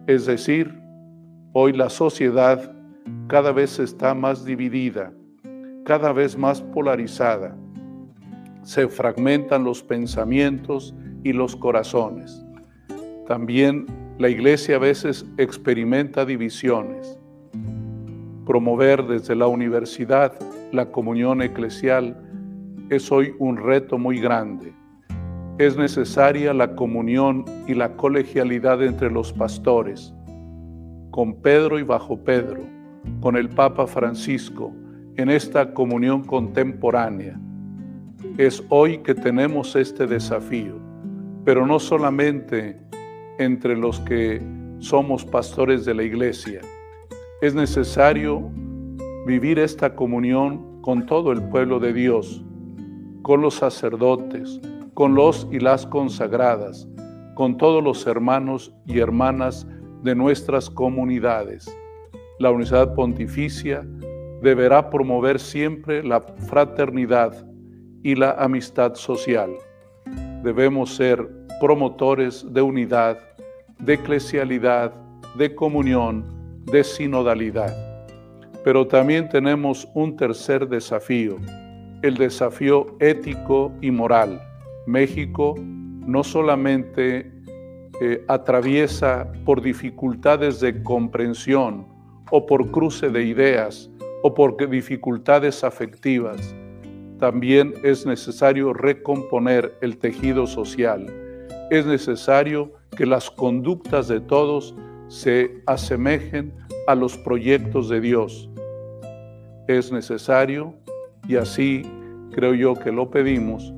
Es 0.08 0.26
decir, 0.26 0.74
hoy 1.54 1.74
la 1.74 1.90
sociedad 1.90 2.74
cada 3.28 3.52
vez 3.52 3.80
está 3.80 4.14
más 4.14 4.44
dividida, 4.44 5.14
cada 5.86 6.14
vez 6.14 6.38
más 6.38 6.62
polarizada. 6.62 7.56
Se 8.64 8.88
fragmentan 8.88 9.64
los 9.64 9.82
pensamientos 9.82 10.94
y 11.24 11.34
los 11.34 11.56
corazones. 11.56 12.46
También 13.28 13.86
la 14.18 14.30
iglesia 14.30 14.76
a 14.76 14.80
veces 14.80 15.26
experimenta 15.38 16.26
divisiones. 16.26 17.18
Promover 18.46 19.06
desde 19.08 19.36
la 19.36 19.48
universidad 19.48 20.34
la 20.72 20.92
comunión 20.92 21.42
eclesial 21.42 22.16
es 22.90 23.12
hoy 23.12 23.34
un 23.40 23.58
reto 23.58 23.98
muy 23.98 24.20
grande. 24.20 24.74
Es 25.58 25.78
necesaria 25.78 26.54
la 26.54 26.76
comunión 26.76 27.46
y 27.68 27.74
la 27.74 27.96
colegialidad 27.96 28.84
entre 28.84 29.10
los 29.10 29.34
pastores, 29.34 30.14
con 31.12 31.42
Pedro 31.42 31.80
y 31.80 31.84
bajo 31.84 32.24
Pedro, 32.24 32.62
con 33.22 33.36
el 33.36 33.50
Papa 33.50 33.88
Francisco, 33.88 34.74
en 35.18 35.30
esta 35.30 35.74
comunión 35.74 36.24
contemporánea. 36.24 37.40
Es 38.38 38.64
hoy 38.70 39.00
que 39.00 39.14
tenemos 39.14 39.76
este 39.76 40.08
desafío, 40.08 40.76
pero 41.44 41.66
no 41.66 41.80
solamente 41.80 42.80
entre 43.38 43.76
los 43.76 44.00
que 44.02 44.42
somos 44.80 45.26
pastores 45.26 45.86
de 45.86 45.94
la 45.94 46.04
iglesia. 46.04 46.62
Es 47.42 47.56
necesario 47.56 48.50
vivir 49.26 49.60
esta 49.60 49.96
comunión 49.96 50.82
con 50.82 51.06
todo 51.06 51.32
el 51.32 51.44
pueblo 51.50 51.80
de 51.80 51.94
Dios, 51.94 52.44
con 53.22 53.42
los 53.42 53.56
sacerdotes, 53.56 54.60
con 54.94 55.16
los 55.16 55.48
y 55.52 55.60
las 55.60 55.86
consagradas, 55.86 56.88
con 57.36 57.58
todos 57.58 57.84
los 57.84 58.06
hermanos 58.08 58.74
y 58.86 59.00
hermanas 59.00 59.68
de 60.04 60.16
nuestras 60.16 60.70
comunidades. 60.70 61.76
La 62.40 62.50
Universidad 62.50 62.94
Pontificia 62.96 63.86
deberá 64.42 64.90
promover 64.90 65.40
siempre 65.40 66.04
la 66.04 66.22
fraternidad 66.22 67.46
y 68.04 68.16
la 68.16 68.32
amistad 68.32 68.96
social. 68.96 69.52
Debemos 70.44 70.96
ser 70.96 71.30
promotores 71.60 72.46
de 72.52 72.62
unidad, 72.62 73.20
de 73.80 73.94
eclesialidad, 73.94 74.94
de 75.38 75.54
comunión, 75.54 76.26
de 76.66 76.84
sinodalidad. 76.84 77.72
Pero 78.64 78.88
también 78.88 79.30
tenemos 79.30 79.88
un 79.94 80.16
tercer 80.16 80.68
desafío, 80.68 81.38
el 82.02 82.16
desafío 82.16 82.96
ético 83.00 83.72
y 83.82 83.92
moral. 83.92 84.42
México 84.88 85.56
no 85.60 86.24
solamente 86.24 87.32
eh, 88.02 88.26
atraviesa 88.28 89.32
por 89.46 89.62
dificultades 89.62 90.60
de 90.60 90.82
comprensión 90.82 91.86
o 92.32 92.46
por 92.48 92.72
cruce 92.72 93.10
de 93.10 93.24
ideas 93.24 93.92
o 94.24 94.34
por 94.34 94.58
dificultades 94.70 95.64
afectivas, 95.64 96.56
también 97.20 97.74
es 97.84 98.06
necesario 98.06 98.74
recomponer 98.74 99.78
el 99.82 99.98
tejido 99.98 100.48
social. 100.48 101.06
Es 101.70 101.86
necesario 101.86 102.74
que 102.98 103.06
las 103.06 103.30
conductas 103.30 104.08
de 104.08 104.20
todos 104.20 104.76
se 105.08 105.62
asemejen 105.68 106.54
a 106.88 106.96
los 106.96 107.18
proyectos 107.18 107.90
de 107.90 108.02
Dios. 108.02 108.50
Es 109.68 109.92
necesario, 109.92 110.74
y 111.28 111.36
así 111.36 111.84
creo 112.32 112.54
yo 112.56 112.74
que 112.74 112.92
lo 112.92 113.12
pedimos, 113.12 113.74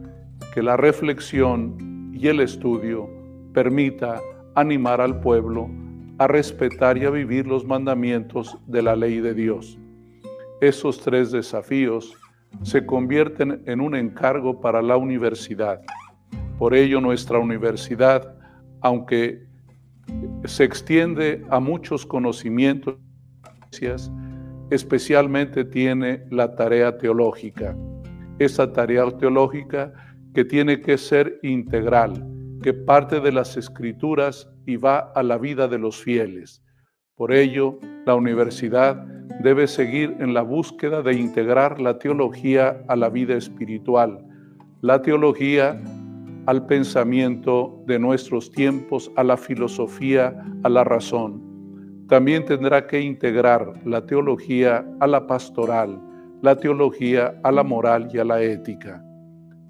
que 0.53 0.63
la 0.63 0.77
reflexión 0.77 2.11
y 2.13 2.27
el 2.27 2.39
estudio 2.39 3.09
permita 3.53 4.21
animar 4.55 5.01
al 5.01 5.19
pueblo 5.19 5.69
a 6.17 6.27
respetar 6.27 6.97
y 6.97 7.05
a 7.05 7.09
vivir 7.09 7.47
los 7.47 7.65
mandamientos 7.65 8.57
de 8.67 8.81
la 8.81 8.95
ley 8.95 9.19
de 9.19 9.33
Dios. 9.33 9.77
Esos 10.63 10.97
tres 11.01 11.33
desafíos 11.33 12.17
se 12.61 12.85
convierten 12.85 13.61
en 13.65 13.81
un 13.81 13.95
encargo 13.95 14.61
para 14.61 14.81
la 14.81 14.95
universidad. 14.95 15.81
Por 16.57 16.73
ello 16.73 17.01
nuestra 17.01 17.37
universidad, 17.37 18.33
aunque 18.79 19.45
se 20.45 20.63
extiende 20.63 21.45
a 21.49 21.59
muchos 21.59 22.05
conocimientos, 22.05 22.95
especialmente 24.69 25.65
tiene 25.65 26.23
la 26.29 26.55
tarea 26.55 26.97
teológica. 26.97 27.75
Esa 28.39 28.71
tarea 28.71 29.11
teológica 29.17 29.91
que 30.33 30.45
tiene 30.45 30.79
que 30.79 30.97
ser 30.97 31.39
integral, 31.43 32.25
que 32.61 32.73
parte 32.73 33.19
de 33.19 33.33
las 33.33 33.57
escrituras 33.57 34.49
y 34.65 34.77
va 34.77 35.11
a 35.13 35.23
la 35.23 35.37
vida 35.37 35.67
de 35.67 35.79
los 35.79 36.01
fieles. 36.01 36.63
Por 37.23 37.33
ello, 37.33 37.79
la 38.05 38.15
universidad 38.15 38.97
debe 39.41 39.65
seguir 39.65 40.13
en 40.19 40.33
la 40.33 40.41
búsqueda 40.41 41.01
de 41.01 41.13
integrar 41.13 41.79
la 41.79 41.97
teología 41.97 42.83
a 42.89 42.97
la 42.97 43.07
vida 43.07 43.37
espiritual, 43.37 44.19
la 44.81 45.01
teología 45.01 45.81
al 46.47 46.65
pensamiento 46.65 47.81
de 47.87 47.97
nuestros 47.97 48.51
tiempos, 48.51 49.09
a 49.15 49.23
la 49.23 49.37
filosofía, 49.37 50.35
a 50.63 50.67
la 50.67 50.83
razón. 50.83 51.41
También 52.09 52.43
tendrá 52.43 52.87
que 52.87 52.99
integrar 52.99 53.71
la 53.85 54.05
teología 54.05 54.85
a 54.99 55.07
la 55.07 55.25
pastoral, 55.25 55.97
la 56.41 56.57
teología 56.57 57.39
a 57.41 57.53
la 57.53 57.63
moral 57.63 58.09
y 58.13 58.17
a 58.17 58.25
la 58.25 58.41
ética 58.41 59.01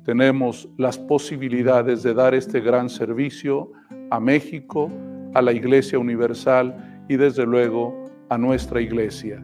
tenemos 0.05 0.67
las 0.77 0.97
posibilidades 0.97 2.03
de 2.03 2.13
dar 2.13 2.33
este 2.33 2.59
gran 2.59 2.89
servicio 2.89 3.71
a 4.09 4.19
México, 4.19 4.91
a 5.33 5.41
la 5.41 5.53
Iglesia 5.53 5.97
Universal 5.97 6.92
y 7.07 7.17
desde 7.17 7.45
luego 7.45 8.09
a 8.29 8.37
nuestra 8.37 8.81
Iglesia. 8.81 9.43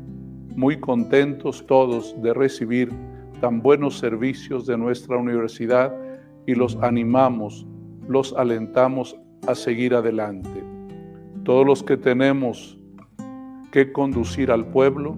Muy 0.56 0.80
contentos 0.80 1.66
todos 1.68 2.16
de 2.22 2.34
recibir 2.34 2.90
tan 3.40 3.62
buenos 3.62 3.98
servicios 3.98 4.66
de 4.66 4.78
nuestra 4.78 5.18
universidad 5.18 5.94
y 6.46 6.56
los 6.56 6.76
animamos, 6.82 7.66
los 8.08 8.34
alentamos 8.34 9.16
a 9.48 9.56
seguir 9.56 9.94
adelante. 9.94 10.64
Todos 11.44 11.66
los 11.66 11.84
que 11.84 11.98
tenemos 11.98 12.78
que 13.72 13.92
conducir 13.92 14.52
al 14.52 14.66
pueblo, 14.66 15.18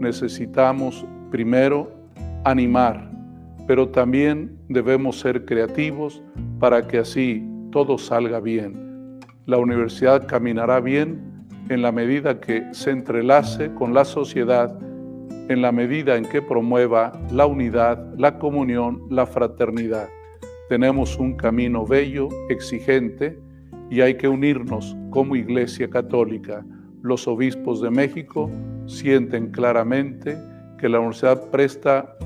necesitamos 0.00 1.04
primero 1.30 1.90
animar, 2.44 3.10
pero 3.66 3.88
también 3.88 4.56
debemos 4.68 5.18
ser 5.20 5.44
creativos 5.44 6.22
para 6.58 6.86
que 6.86 6.98
así 6.98 7.46
todo 7.70 7.98
salga 7.98 8.40
bien. 8.40 9.20
La 9.46 9.58
universidad 9.58 10.26
caminará 10.26 10.80
bien 10.80 11.27
en 11.68 11.82
la 11.82 11.92
medida 11.92 12.40
que 12.40 12.62
se 12.72 12.90
entrelace 12.90 13.72
con 13.74 13.94
la 13.94 14.04
sociedad, 14.04 14.78
en 15.48 15.62
la 15.62 15.72
medida 15.72 16.16
en 16.16 16.24
que 16.24 16.42
promueva 16.42 17.12
la 17.30 17.46
unidad, 17.46 18.14
la 18.16 18.38
comunión, 18.38 19.02
la 19.10 19.26
fraternidad. 19.26 20.08
Tenemos 20.68 21.18
un 21.18 21.36
camino 21.36 21.86
bello, 21.86 22.28
exigente, 22.48 23.38
y 23.90 24.02
hay 24.02 24.16
que 24.16 24.28
unirnos 24.28 24.96
como 25.10 25.36
Iglesia 25.36 25.88
Católica. 25.88 26.64
Los 27.02 27.26
obispos 27.26 27.80
de 27.80 27.90
México 27.90 28.50
sienten 28.86 29.50
claramente 29.50 30.36
que 30.78 30.88
la 30.88 30.98
universidad 30.98 31.50
presta 31.50 32.16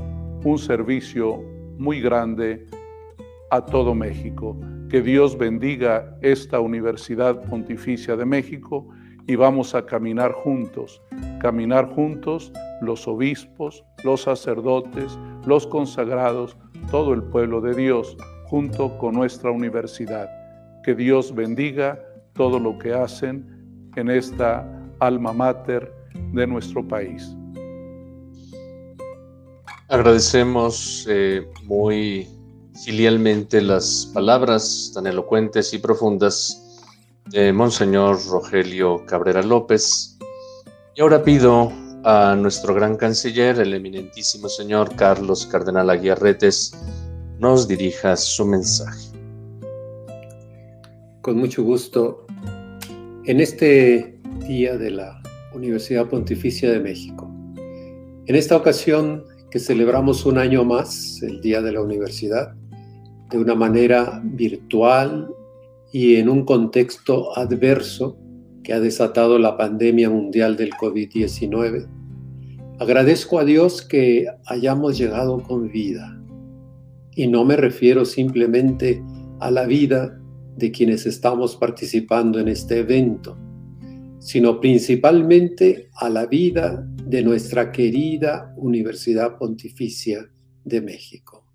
un 0.44 0.58
servicio 0.58 1.42
muy 1.78 2.00
grande 2.00 2.66
a 3.50 3.64
todo 3.64 3.94
México. 3.94 4.58
Que 4.88 5.00
Dios 5.00 5.38
bendiga 5.38 6.16
esta 6.20 6.60
Universidad 6.60 7.42
Pontificia 7.48 8.16
de 8.16 8.24
México 8.24 8.88
y 9.26 9.36
vamos 9.36 9.74
a 9.74 9.84
caminar 9.86 10.32
juntos, 10.32 11.00
caminar 11.40 11.88
juntos 11.94 12.52
los 12.80 13.06
obispos, 13.06 13.84
los 14.04 14.22
sacerdotes, 14.22 15.18
los 15.46 15.66
consagrados, 15.66 16.56
todo 16.90 17.14
el 17.14 17.22
pueblo 17.22 17.60
de 17.60 17.74
Dios, 17.74 18.16
junto 18.46 18.98
con 18.98 19.14
nuestra 19.14 19.50
universidad. 19.50 20.28
Que 20.82 20.94
Dios 20.94 21.34
bendiga 21.34 21.98
todo 22.34 22.58
lo 22.58 22.78
que 22.78 22.92
hacen 22.92 23.90
en 23.96 24.10
esta 24.10 24.66
alma 24.98 25.32
mater 25.32 25.92
de 26.32 26.46
nuestro 26.46 26.86
país. 26.86 27.36
Agradecemos 29.88 31.06
eh, 31.08 31.46
muy 31.64 32.26
filialmente 32.84 33.60
las 33.60 34.10
palabras 34.14 34.90
tan 34.94 35.06
elocuentes 35.06 35.74
y 35.74 35.78
profundas 35.78 36.61
de 37.32 37.50
Monseñor 37.50 38.18
Rogelio 38.30 39.06
Cabrera 39.06 39.42
López. 39.42 40.18
Y 40.94 41.00
ahora 41.00 41.24
pido 41.24 41.72
a 42.04 42.36
nuestro 42.36 42.74
gran 42.74 42.96
canciller, 42.96 43.58
el 43.58 43.72
eminentísimo 43.72 44.48
señor 44.50 44.94
Carlos 44.96 45.46
Cardenal 45.46 45.88
Aguiarretes, 45.88 46.72
nos 47.38 47.66
dirija 47.66 48.16
su 48.16 48.44
mensaje. 48.44 49.08
Con 51.22 51.38
mucho 51.38 51.62
gusto. 51.62 52.26
En 53.24 53.40
este 53.40 54.18
día 54.46 54.76
de 54.76 54.90
la 54.90 55.22
Universidad 55.54 56.08
Pontificia 56.08 56.70
de 56.70 56.80
México, 56.80 57.30
en 58.26 58.36
esta 58.36 58.56
ocasión 58.56 59.24
que 59.50 59.58
celebramos 59.58 60.26
un 60.26 60.36
año 60.38 60.64
más 60.64 61.22
el 61.22 61.40
Día 61.40 61.62
de 61.62 61.72
la 61.72 61.80
Universidad 61.80 62.54
de 63.30 63.38
una 63.38 63.54
manera 63.54 64.20
virtual 64.22 65.28
y 65.92 66.16
en 66.16 66.28
un 66.28 66.44
contexto 66.44 67.36
adverso 67.36 68.18
que 68.64 68.72
ha 68.72 68.80
desatado 68.80 69.38
la 69.38 69.56
pandemia 69.56 70.08
mundial 70.08 70.56
del 70.56 70.70
COVID-19. 70.70 71.86
Agradezco 72.78 73.38
a 73.38 73.44
Dios 73.44 73.82
que 73.82 74.26
hayamos 74.46 74.96
llegado 74.96 75.42
con 75.42 75.70
vida. 75.70 76.18
Y 77.14 77.26
no 77.26 77.44
me 77.44 77.56
refiero 77.56 78.04
simplemente 78.04 79.02
a 79.40 79.50
la 79.50 79.66
vida 79.66 80.18
de 80.56 80.70
quienes 80.70 81.06
estamos 81.06 81.56
participando 81.56 82.38
en 82.40 82.48
este 82.48 82.78
evento, 82.78 83.36
sino 84.18 84.60
principalmente 84.60 85.90
a 85.96 86.08
la 86.08 86.26
vida 86.26 86.86
de 87.04 87.22
nuestra 87.22 87.70
querida 87.72 88.54
Universidad 88.56 89.36
Pontificia 89.36 90.30
de 90.64 90.80
México. 90.80 91.46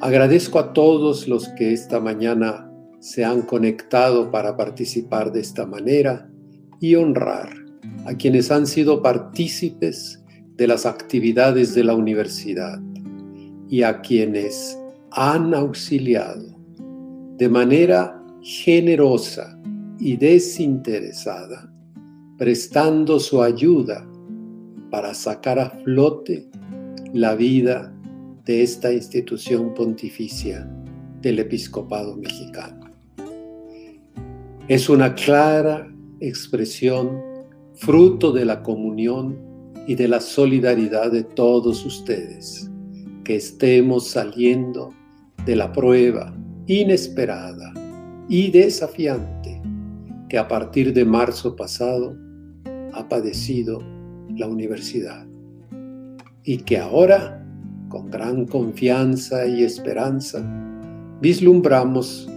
Agradezco 0.00 0.58
a 0.58 0.72
todos 0.72 1.28
los 1.28 1.48
que 1.50 1.72
esta 1.72 2.00
mañana 2.00 2.71
se 3.02 3.24
han 3.24 3.42
conectado 3.42 4.30
para 4.30 4.56
participar 4.56 5.32
de 5.32 5.40
esta 5.40 5.66
manera 5.66 6.30
y 6.80 6.94
honrar 6.94 7.52
a 8.06 8.14
quienes 8.14 8.52
han 8.52 8.64
sido 8.64 9.02
partícipes 9.02 10.22
de 10.54 10.68
las 10.68 10.86
actividades 10.86 11.74
de 11.74 11.82
la 11.82 11.96
universidad 11.96 12.80
y 13.68 13.82
a 13.82 14.00
quienes 14.02 14.78
han 15.10 15.52
auxiliado 15.52 16.56
de 17.38 17.48
manera 17.48 18.22
generosa 18.40 19.60
y 19.98 20.16
desinteresada, 20.16 21.74
prestando 22.38 23.18
su 23.18 23.42
ayuda 23.42 24.08
para 24.92 25.12
sacar 25.12 25.58
a 25.58 25.70
flote 25.70 26.48
la 27.12 27.34
vida 27.34 27.92
de 28.44 28.62
esta 28.62 28.92
institución 28.92 29.74
pontificia 29.74 30.70
del 31.20 31.40
episcopado 31.40 32.16
mexicano. 32.16 32.81
Es 34.68 34.88
una 34.88 35.12
clara 35.14 35.92
expresión, 36.20 37.20
fruto 37.74 38.30
de 38.30 38.44
la 38.44 38.62
comunión 38.62 39.36
y 39.88 39.96
de 39.96 40.06
la 40.06 40.20
solidaridad 40.20 41.10
de 41.10 41.24
todos 41.24 41.84
ustedes, 41.84 42.70
que 43.24 43.36
estemos 43.36 44.06
saliendo 44.06 44.94
de 45.44 45.56
la 45.56 45.72
prueba 45.72 46.32
inesperada 46.68 47.74
y 48.28 48.52
desafiante 48.52 49.60
que 50.28 50.38
a 50.38 50.46
partir 50.46 50.94
de 50.94 51.04
marzo 51.04 51.56
pasado 51.56 52.16
ha 52.92 53.08
padecido 53.08 53.80
la 54.28 54.46
universidad. 54.46 55.26
Y 56.44 56.58
que 56.58 56.78
ahora, 56.78 57.44
con 57.88 58.10
gran 58.12 58.46
confianza 58.46 59.44
y 59.44 59.64
esperanza, 59.64 60.40
vislumbramos 61.20 62.30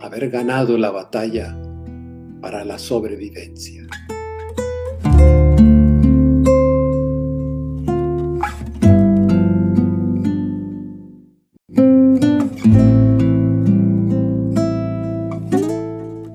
haber 0.00 0.28
ganado 0.28 0.76
la 0.76 0.90
batalla 0.90 1.56
para 2.40 2.64
la 2.64 2.78
sobrevivencia. 2.78 3.86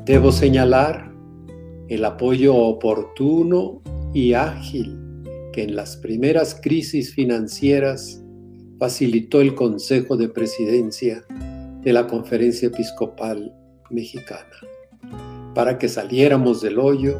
Debo 0.05 0.31
señalar 0.31 1.11
el 1.89 2.05
apoyo 2.05 2.55
oportuno 2.55 3.81
y 4.13 4.33
ágil 4.33 4.97
que 5.51 5.63
en 5.63 5.75
las 5.75 5.97
primeras 5.97 6.59
crisis 6.61 7.13
financieras 7.13 8.23
facilitó 8.77 9.41
el 9.41 9.55
Consejo 9.55 10.15
de 10.17 10.29
Presidencia 10.29 11.23
de 11.81 11.93
la 11.93 12.07
Conferencia 12.07 12.67
Episcopal 12.67 13.53
Mexicana, 13.89 14.55
para 15.55 15.79
que 15.79 15.87
saliéramos 15.87 16.61
del 16.61 16.77
hoyo 16.77 17.19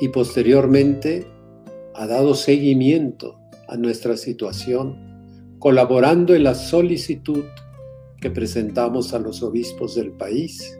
y 0.00 0.08
posteriormente 0.08 1.26
ha 1.94 2.06
dado 2.06 2.34
seguimiento 2.34 3.38
a 3.68 3.76
nuestra 3.76 4.16
situación, 4.16 4.96
colaborando 5.60 6.34
en 6.34 6.42
la 6.42 6.54
solicitud 6.54 7.44
que 8.20 8.30
presentamos 8.30 9.12
a 9.12 9.18
los 9.18 9.42
obispos 9.42 9.94
del 9.94 10.12
país, 10.12 10.76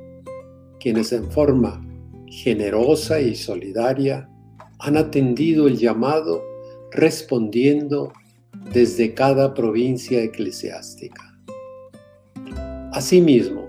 quienes 0.81 1.13
en 1.13 1.31
forma 1.31 1.87
generosa 2.27 3.21
y 3.21 3.37
solidaria 3.37 4.29
han 4.81 4.97
atendido 4.97 5.69
el 5.69 5.77
llamado 5.77 6.43
respondiendo 6.91 8.13
desde 8.73 9.13
cada 9.13 9.53
provincia 9.53 10.23
eclesiástica. 10.23 11.39
Asimismo, 12.93 13.69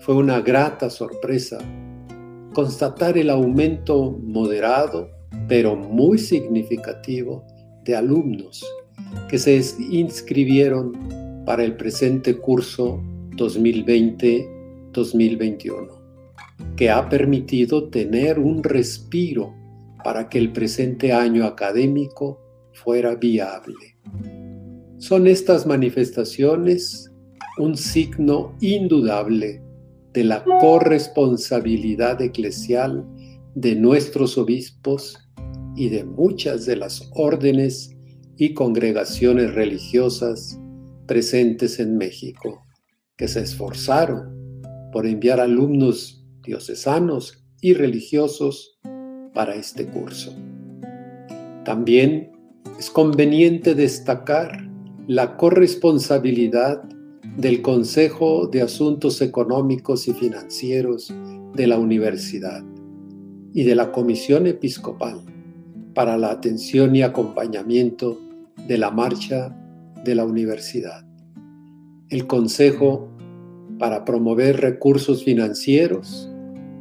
fue 0.00 0.14
una 0.14 0.40
grata 0.40 0.88
sorpresa 0.88 1.58
constatar 2.56 3.16
el 3.18 3.28
aumento 3.28 4.18
moderado, 4.22 5.10
pero 5.46 5.76
muy 5.76 6.16
significativo, 6.16 7.44
de 7.84 7.94
alumnos 7.94 8.64
que 9.28 9.38
se 9.38 9.60
inscribieron 9.90 11.44
para 11.44 11.62
el 11.62 11.76
presente 11.76 12.38
curso 12.38 12.98
2020-2021, 13.32 15.86
que 16.76 16.88
ha 16.88 17.06
permitido 17.10 17.90
tener 17.90 18.38
un 18.38 18.62
respiro 18.62 19.52
para 20.02 20.30
que 20.30 20.38
el 20.38 20.50
presente 20.50 21.12
año 21.12 21.44
académico 21.44 22.40
fuera 22.72 23.16
viable. 23.16 23.98
Son 24.96 25.26
estas 25.26 25.66
manifestaciones 25.66 27.12
un 27.58 27.76
signo 27.76 28.54
indudable 28.62 29.65
de 30.16 30.24
la 30.24 30.42
corresponsabilidad 30.42 32.22
eclesial 32.22 33.06
de 33.54 33.76
nuestros 33.76 34.38
obispos 34.38 35.18
y 35.76 35.90
de 35.90 36.04
muchas 36.04 36.64
de 36.64 36.76
las 36.76 37.10
órdenes 37.12 37.94
y 38.38 38.54
congregaciones 38.54 39.54
religiosas 39.54 40.58
presentes 41.06 41.78
en 41.80 41.98
México, 41.98 42.64
que 43.18 43.28
se 43.28 43.40
esforzaron 43.40 44.62
por 44.90 45.06
enviar 45.06 45.38
alumnos 45.38 46.26
diocesanos 46.42 47.46
y 47.60 47.74
religiosos 47.74 48.78
para 49.34 49.54
este 49.54 49.86
curso. 49.86 50.34
También 51.66 52.32
es 52.78 52.88
conveniente 52.88 53.74
destacar 53.74 54.66
la 55.08 55.36
corresponsabilidad 55.36 56.82
del 57.36 57.60
Consejo 57.60 58.46
de 58.46 58.62
Asuntos 58.62 59.20
Económicos 59.20 60.08
y 60.08 60.14
Financieros 60.14 61.12
de 61.54 61.66
la 61.66 61.78
Universidad 61.78 62.64
y 63.52 63.64
de 63.64 63.74
la 63.74 63.92
Comisión 63.92 64.46
Episcopal 64.46 65.20
para 65.94 66.16
la 66.16 66.30
atención 66.30 66.96
y 66.96 67.02
acompañamiento 67.02 68.18
de 68.66 68.78
la 68.78 68.90
marcha 68.90 69.54
de 70.02 70.14
la 70.14 70.24
universidad. 70.24 71.04
El 72.08 72.26
Consejo 72.26 73.10
para 73.78 74.06
promover 74.06 74.62
recursos 74.62 75.22
financieros 75.22 76.30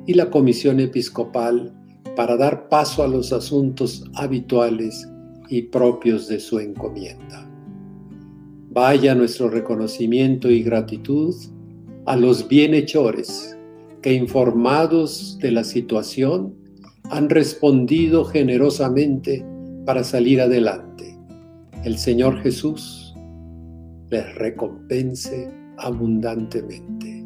y 0.08 0.14
la 0.14 0.30
Comisión 0.30 0.80
Episcopal 0.80 1.74
para 2.16 2.38
dar 2.38 2.70
paso 2.70 3.04
a 3.04 3.10
los 3.10 3.34
asuntos 3.34 4.06
habituales 4.14 5.06
y 5.50 5.64
propios 5.64 6.30
de 6.30 6.40
su 6.40 6.60
encomienda. 6.60 7.55
Vaya 8.76 9.16
nuestro 9.16 9.48
reconocimiento 9.48 10.52
y 10.52 10.62
gratitud 10.62 11.34
a 12.06 12.18
los 12.18 12.46
bienhechores 12.50 13.58
que 14.02 14.12
informados 14.12 15.40
de 15.40 15.52
la 15.52 15.64
situación 15.64 16.54
han 17.10 17.30
respondido 17.30 18.26
generosamente 18.26 19.46
para 19.86 20.04
salir 20.04 20.42
adelante. 20.42 21.18
El 21.86 21.98
Señor 21.98 22.42
Jesús 22.42 23.16
les 24.10 24.36
recompense 24.36 25.50
abundantemente. 25.78 27.26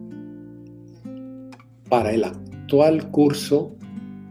Para 1.90 2.12
el 2.12 2.26
actual 2.26 3.10
curso 3.10 3.76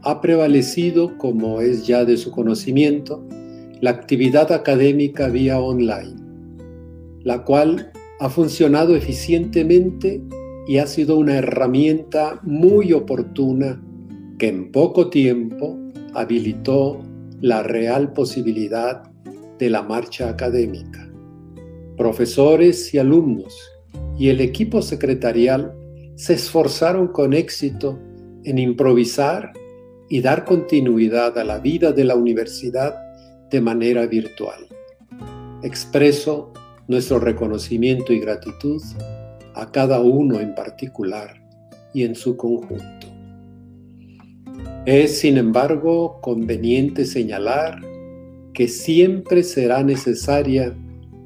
ha 0.03 0.21
prevalecido, 0.21 1.17
como 1.17 1.59
es 1.59 1.85
ya 1.85 2.05
de 2.05 2.15
su 2.15 2.31
conocimiento, 2.31 3.27
la 3.81 3.89
actividad 3.89 4.53
académica 4.53 5.27
vía 5.27 5.59
online 5.59 6.18
la 7.23 7.43
cual 7.43 7.91
ha 8.19 8.29
funcionado 8.29 8.95
eficientemente 8.95 10.21
y 10.67 10.77
ha 10.77 10.87
sido 10.87 11.17
una 11.17 11.37
herramienta 11.37 12.39
muy 12.43 12.93
oportuna 12.93 13.81
que 14.37 14.47
en 14.47 14.71
poco 14.71 15.09
tiempo 15.09 15.77
habilitó 16.13 17.01
la 17.41 17.63
real 17.63 18.13
posibilidad 18.13 19.03
de 19.57 19.69
la 19.69 19.83
marcha 19.83 20.29
académica. 20.29 21.09
Profesores 21.97 22.93
y 22.93 22.97
alumnos 22.97 23.55
y 24.17 24.29
el 24.29 24.41
equipo 24.41 24.81
secretarial 24.81 25.73
se 26.15 26.33
esforzaron 26.33 27.07
con 27.07 27.33
éxito 27.33 27.99
en 28.43 28.57
improvisar 28.57 29.53
y 30.09 30.21
dar 30.21 30.45
continuidad 30.45 31.37
a 31.37 31.43
la 31.43 31.59
vida 31.59 31.91
de 31.91 32.03
la 32.03 32.15
universidad 32.15 32.95
de 33.49 33.61
manera 33.61 34.05
virtual. 34.05 34.67
Expreso 35.63 36.53
nuestro 36.89 37.19
reconocimiento 37.19 38.11
y 38.11 38.19
gratitud 38.19 38.81
a 39.53 39.71
cada 39.71 40.01
uno 40.01 40.39
en 40.39 40.55
particular 40.55 41.39
y 41.93 42.03
en 42.03 42.15
su 42.15 42.35
conjunto. 42.35 43.07
Es, 44.85 45.19
sin 45.19 45.37
embargo, 45.37 46.19
conveniente 46.19 47.05
señalar 47.05 47.79
que 48.53 48.67
siempre 48.67 49.43
será 49.43 49.83
necesaria 49.83 50.75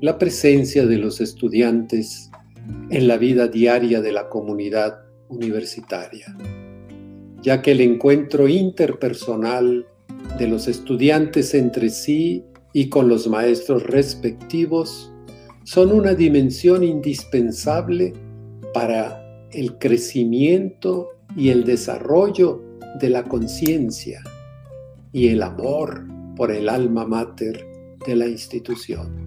la 0.02 0.18
presencia 0.18 0.86
de 0.86 0.98
los 0.98 1.22
estudiantes 1.22 2.30
en 2.90 3.08
la 3.08 3.16
vida 3.18 3.48
diaria 3.48 4.02
de 4.02 4.12
la 4.12 4.28
comunidad 4.28 5.00
universitaria, 5.30 6.36
ya 7.42 7.62
que 7.62 7.72
el 7.72 7.80
encuentro 7.80 8.50
interpersonal 8.50 9.86
de 10.38 10.48
los 10.48 10.68
estudiantes 10.68 11.54
entre 11.54 11.90
sí 11.90 12.44
y 12.74 12.90
con 12.90 13.08
los 13.08 13.28
maestros 13.28 13.84
respectivos 13.84 15.13
son 15.64 15.92
una 15.92 16.14
dimensión 16.14 16.84
indispensable 16.84 18.14
para 18.74 19.48
el 19.52 19.78
crecimiento 19.78 21.10
y 21.36 21.50
el 21.50 21.64
desarrollo 21.64 22.62
de 23.00 23.10
la 23.10 23.24
conciencia 23.24 24.22
y 25.12 25.28
el 25.28 25.42
amor 25.42 26.06
por 26.36 26.52
el 26.52 26.70
alma 26.70 27.06
mater 27.06 27.66
de 28.06 28.16
la 28.16 28.28
institución. 28.28 29.24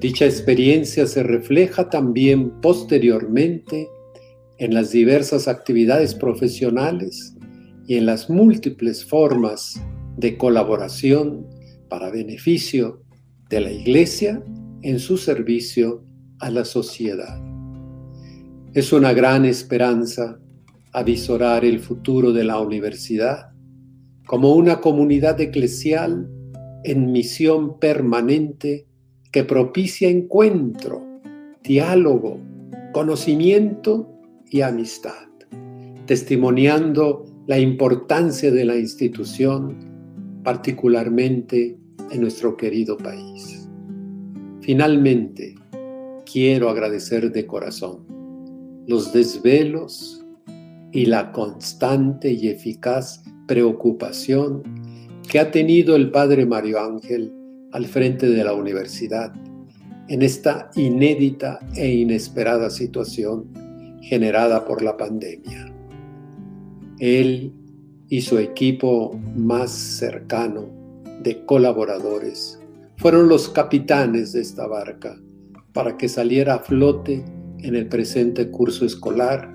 Dicha 0.00 0.24
experiencia 0.24 1.06
se 1.06 1.22
refleja 1.22 1.88
también 1.88 2.60
posteriormente 2.60 3.88
en 4.58 4.74
las 4.74 4.90
diversas 4.90 5.46
actividades 5.46 6.14
profesionales 6.14 7.36
y 7.86 7.96
en 7.96 8.06
las 8.06 8.28
múltiples 8.28 9.04
formas 9.04 9.80
de 10.16 10.36
colaboración 10.36 11.46
para 11.88 12.10
beneficio 12.10 13.02
de 13.48 13.60
la 13.60 13.70
Iglesia 13.70 14.42
en 14.82 14.98
su 14.98 15.16
servicio 15.16 16.04
a 16.40 16.50
la 16.50 16.64
sociedad. 16.64 17.40
Es 18.74 18.92
una 18.92 19.12
gran 19.12 19.44
esperanza 19.44 20.38
avisorar 20.92 21.64
el 21.64 21.78
futuro 21.78 22.32
de 22.32 22.44
la 22.44 22.58
universidad 22.58 23.52
como 24.26 24.54
una 24.54 24.80
comunidad 24.80 25.40
eclesial 25.40 26.28
en 26.84 27.12
misión 27.12 27.78
permanente 27.78 28.86
que 29.30 29.44
propicia 29.44 30.08
encuentro, 30.08 31.02
diálogo, 31.62 32.38
conocimiento 32.92 34.08
y 34.50 34.60
amistad, 34.60 35.28
testimoniando 36.06 37.24
la 37.46 37.58
importancia 37.58 38.50
de 38.50 38.64
la 38.64 38.76
institución, 38.76 40.40
particularmente 40.44 41.78
en 42.10 42.20
nuestro 42.20 42.56
querido 42.56 42.96
país. 42.96 43.61
Finalmente, 44.62 45.56
quiero 46.24 46.70
agradecer 46.70 47.32
de 47.32 47.46
corazón 47.46 48.06
los 48.86 49.12
desvelos 49.12 50.24
y 50.92 51.06
la 51.06 51.32
constante 51.32 52.30
y 52.30 52.46
eficaz 52.46 53.24
preocupación 53.48 54.62
que 55.28 55.40
ha 55.40 55.50
tenido 55.50 55.96
el 55.96 56.12
Padre 56.12 56.46
Mario 56.46 56.80
Ángel 56.80 57.32
al 57.72 57.86
frente 57.86 58.28
de 58.28 58.44
la 58.44 58.54
universidad 58.54 59.32
en 60.08 60.22
esta 60.22 60.70
inédita 60.76 61.58
e 61.74 61.92
inesperada 61.92 62.70
situación 62.70 63.50
generada 64.00 64.64
por 64.64 64.80
la 64.82 64.96
pandemia. 64.96 65.74
Él 67.00 67.52
y 68.08 68.20
su 68.20 68.38
equipo 68.38 69.18
más 69.34 69.72
cercano 69.72 70.66
de 71.24 71.44
colaboradores 71.46 72.61
fueron 73.02 73.28
los 73.28 73.48
capitanes 73.48 74.32
de 74.32 74.42
esta 74.42 74.68
barca 74.68 75.20
para 75.72 75.96
que 75.96 76.08
saliera 76.08 76.54
a 76.54 76.58
flote 76.60 77.24
en 77.58 77.74
el 77.74 77.88
presente 77.88 78.48
curso 78.48 78.86
escolar 78.86 79.52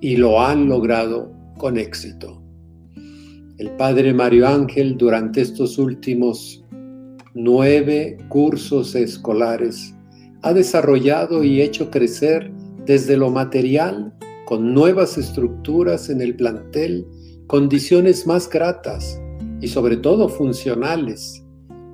y 0.00 0.16
lo 0.16 0.40
han 0.40 0.70
logrado 0.70 1.30
con 1.58 1.76
éxito. 1.76 2.42
El 3.58 3.72
padre 3.72 4.14
Mario 4.14 4.48
Ángel 4.48 4.96
durante 4.96 5.42
estos 5.42 5.76
últimos 5.76 6.64
nueve 7.34 8.16
cursos 8.30 8.94
escolares 8.94 9.94
ha 10.40 10.54
desarrollado 10.54 11.44
y 11.44 11.60
hecho 11.60 11.90
crecer 11.90 12.50
desde 12.86 13.18
lo 13.18 13.28
material 13.28 14.14
con 14.46 14.72
nuevas 14.72 15.18
estructuras 15.18 16.08
en 16.08 16.22
el 16.22 16.36
plantel, 16.36 17.06
condiciones 17.48 18.26
más 18.26 18.48
gratas 18.48 19.20
y 19.60 19.68
sobre 19.68 19.98
todo 19.98 20.30
funcionales, 20.30 21.41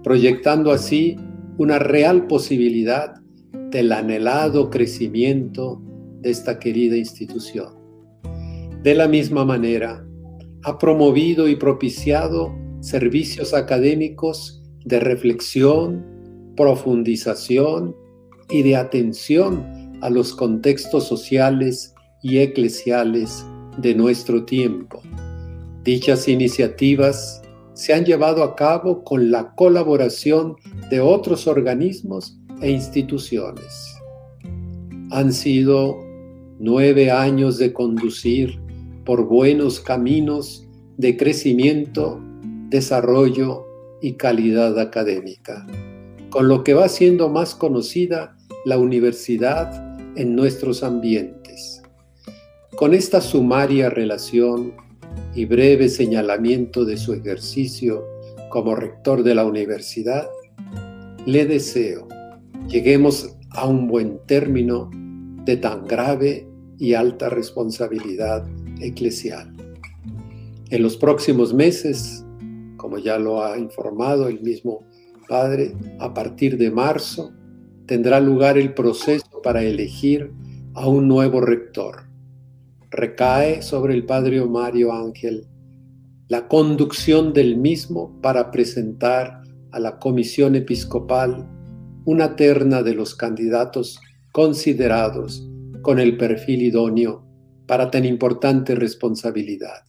proyectando 0.03 0.73
así 0.73 1.17
una 1.59 1.79
real 1.79 2.27
posibilidad 2.27 3.15
del 3.71 3.93
anhelado 3.93 4.71
crecimiento 4.71 5.83
de 6.21 6.31
esta 6.31 6.59
querida 6.59 6.97
institución. 6.97 7.75
De 8.83 8.95
la 8.95 9.09
misma 9.09 9.45
manera, 9.45 10.05
ha 10.65 10.79
promovido 10.79 11.49
y 11.49 11.57
propiciado 11.57 12.55
servicios 12.81 13.55
académicos 13.55 14.63
de 14.85 15.01
reflexión, 15.01 16.05
profundización 16.57 17.95
y 18.51 18.63
de 18.63 18.77
atención 18.77 19.65
a 20.01 20.11
los 20.11 20.35
contextos 20.35 21.05
sociales 21.05 21.95
y 22.23 22.39
eclesiales 22.39 23.45
de 23.79 23.95
nuestro 23.95 24.45
tiempo. 24.45 25.03
Dichas 25.83 26.29
iniciativas 26.29 27.43
se 27.79 27.95
han 27.95 28.05
llevado 28.05 28.43
a 28.43 28.57
cabo 28.57 29.05
con 29.05 29.31
la 29.31 29.55
colaboración 29.55 30.57
de 30.91 30.99
otros 30.99 31.47
organismos 31.47 32.37
e 32.61 32.73
instituciones. 32.73 33.95
Han 35.13 35.33
sido 35.33 35.97
nueve 36.59 37.13
años 37.13 37.57
de 37.57 37.73
conducir 37.73 38.59
por 39.05 39.29
buenos 39.29 39.79
caminos 39.79 40.67
de 40.97 41.17
crecimiento, 41.17 42.21
desarrollo 42.69 43.65
y 44.03 44.15
calidad 44.15 44.77
académica, 44.81 45.65
con 46.31 46.49
lo 46.49 46.65
que 46.65 46.75
va 46.75 46.89
siendo 46.89 47.29
más 47.29 47.55
conocida 47.55 48.37
la 48.65 48.77
universidad 48.77 49.97
en 50.17 50.35
nuestros 50.35 50.83
ambientes. 50.83 51.81
Con 52.75 52.93
esta 52.93 53.21
sumaria 53.21 53.89
relación 53.89 54.88
y 55.39 55.45
breve 55.45 55.89
señalamiento 55.89 56.85
de 56.85 56.97
su 56.97 57.15
ejercicio 57.15 58.05
como 58.49 58.75
rector 58.75 59.23
de 59.23 59.37
la 59.37 59.47
universidad, 59.47 60.29
le 61.27 61.47
deseo 61.47 62.09
lleguemos 62.67 63.37
a 63.51 63.69
un 63.69 63.87
buen 63.87 64.19
término 64.27 64.91
de 65.45 65.57
tan 65.57 65.87
grave 65.87 66.49
y 66.77 66.95
alta 66.95 67.29
responsabilidad 67.29 68.49
eclesial. 68.81 69.55
En 70.71 70.83
los 70.83 70.97
próximos 70.97 71.55
meses, 71.55 72.27
como 72.77 72.99
ya 72.99 73.17
lo 73.17 73.45
ha 73.45 73.57
informado 73.59 74.27
el 74.27 74.41
mismo 74.41 74.89
Padre, 75.29 75.73
a 76.01 76.13
partir 76.13 76.59
de 76.59 76.73
marzo 76.73 77.33
tendrá 77.87 78.19
lugar 78.19 78.59
el 78.59 78.75
proceso 78.75 79.41
para 79.45 79.63
elegir 79.63 80.33
a 80.75 80.89
un 80.89 81.07
nuevo 81.07 81.41
rector. 81.41 82.08
Recae 82.91 83.63
sobre 83.63 83.95
el 83.95 84.07
Padre 84.07 84.45
Mario 84.45 84.93
Ángel 84.93 85.47
la 86.29 86.47
conducción 86.47 87.33
del 87.33 87.57
mismo 87.57 88.21
para 88.21 88.51
presentar 88.51 89.41
a 89.73 89.81
la 89.81 89.99
Comisión 89.99 90.55
Episcopal 90.55 91.49
una 92.05 92.37
terna 92.37 92.83
de 92.83 92.95
los 92.95 93.15
candidatos 93.15 93.99
considerados 94.33 95.49
con 95.81 95.99
el 95.99 96.19
perfil 96.19 96.63
idóneo 96.63 97.27
para 97.67 97.91
tan 97.91 98.05
importante 98.05 98.75
responsabilidad. 98.75 99.85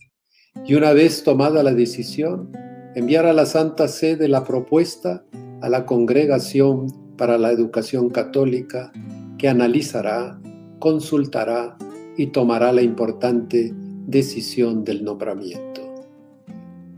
Y 0.66 0.76
una 0.76 0.94
vez 0.94 1.24
tomada 1.24 1.62
la 1.62 1.74
decisión, 1.74 2.52
enviar 2.96 3.26
a 3.26 3.34
la 3.34 3.46
Santa 3.46 3.88
Sede 3.88 4.30
la 4.30 4.44
propuesta 4.44 5.26
a 5.62 5.68
la 5.68 5.86
Congregación 5.86 6.88
para 7.18 7.38
la 7.38 7.52
Educación 7.52 8.10
Católica 8.10 8.92
que 9.38 9.50
analizará, 9.50 10.40
consultará 10.80 11.78
y 12.20 12.28
tomará 12.28 12.74
la 12.74 12.82
importante 12.82 13.74
decisión 14.06 14.84
del 14.84 15.06
nombramiento. 15.06 15.96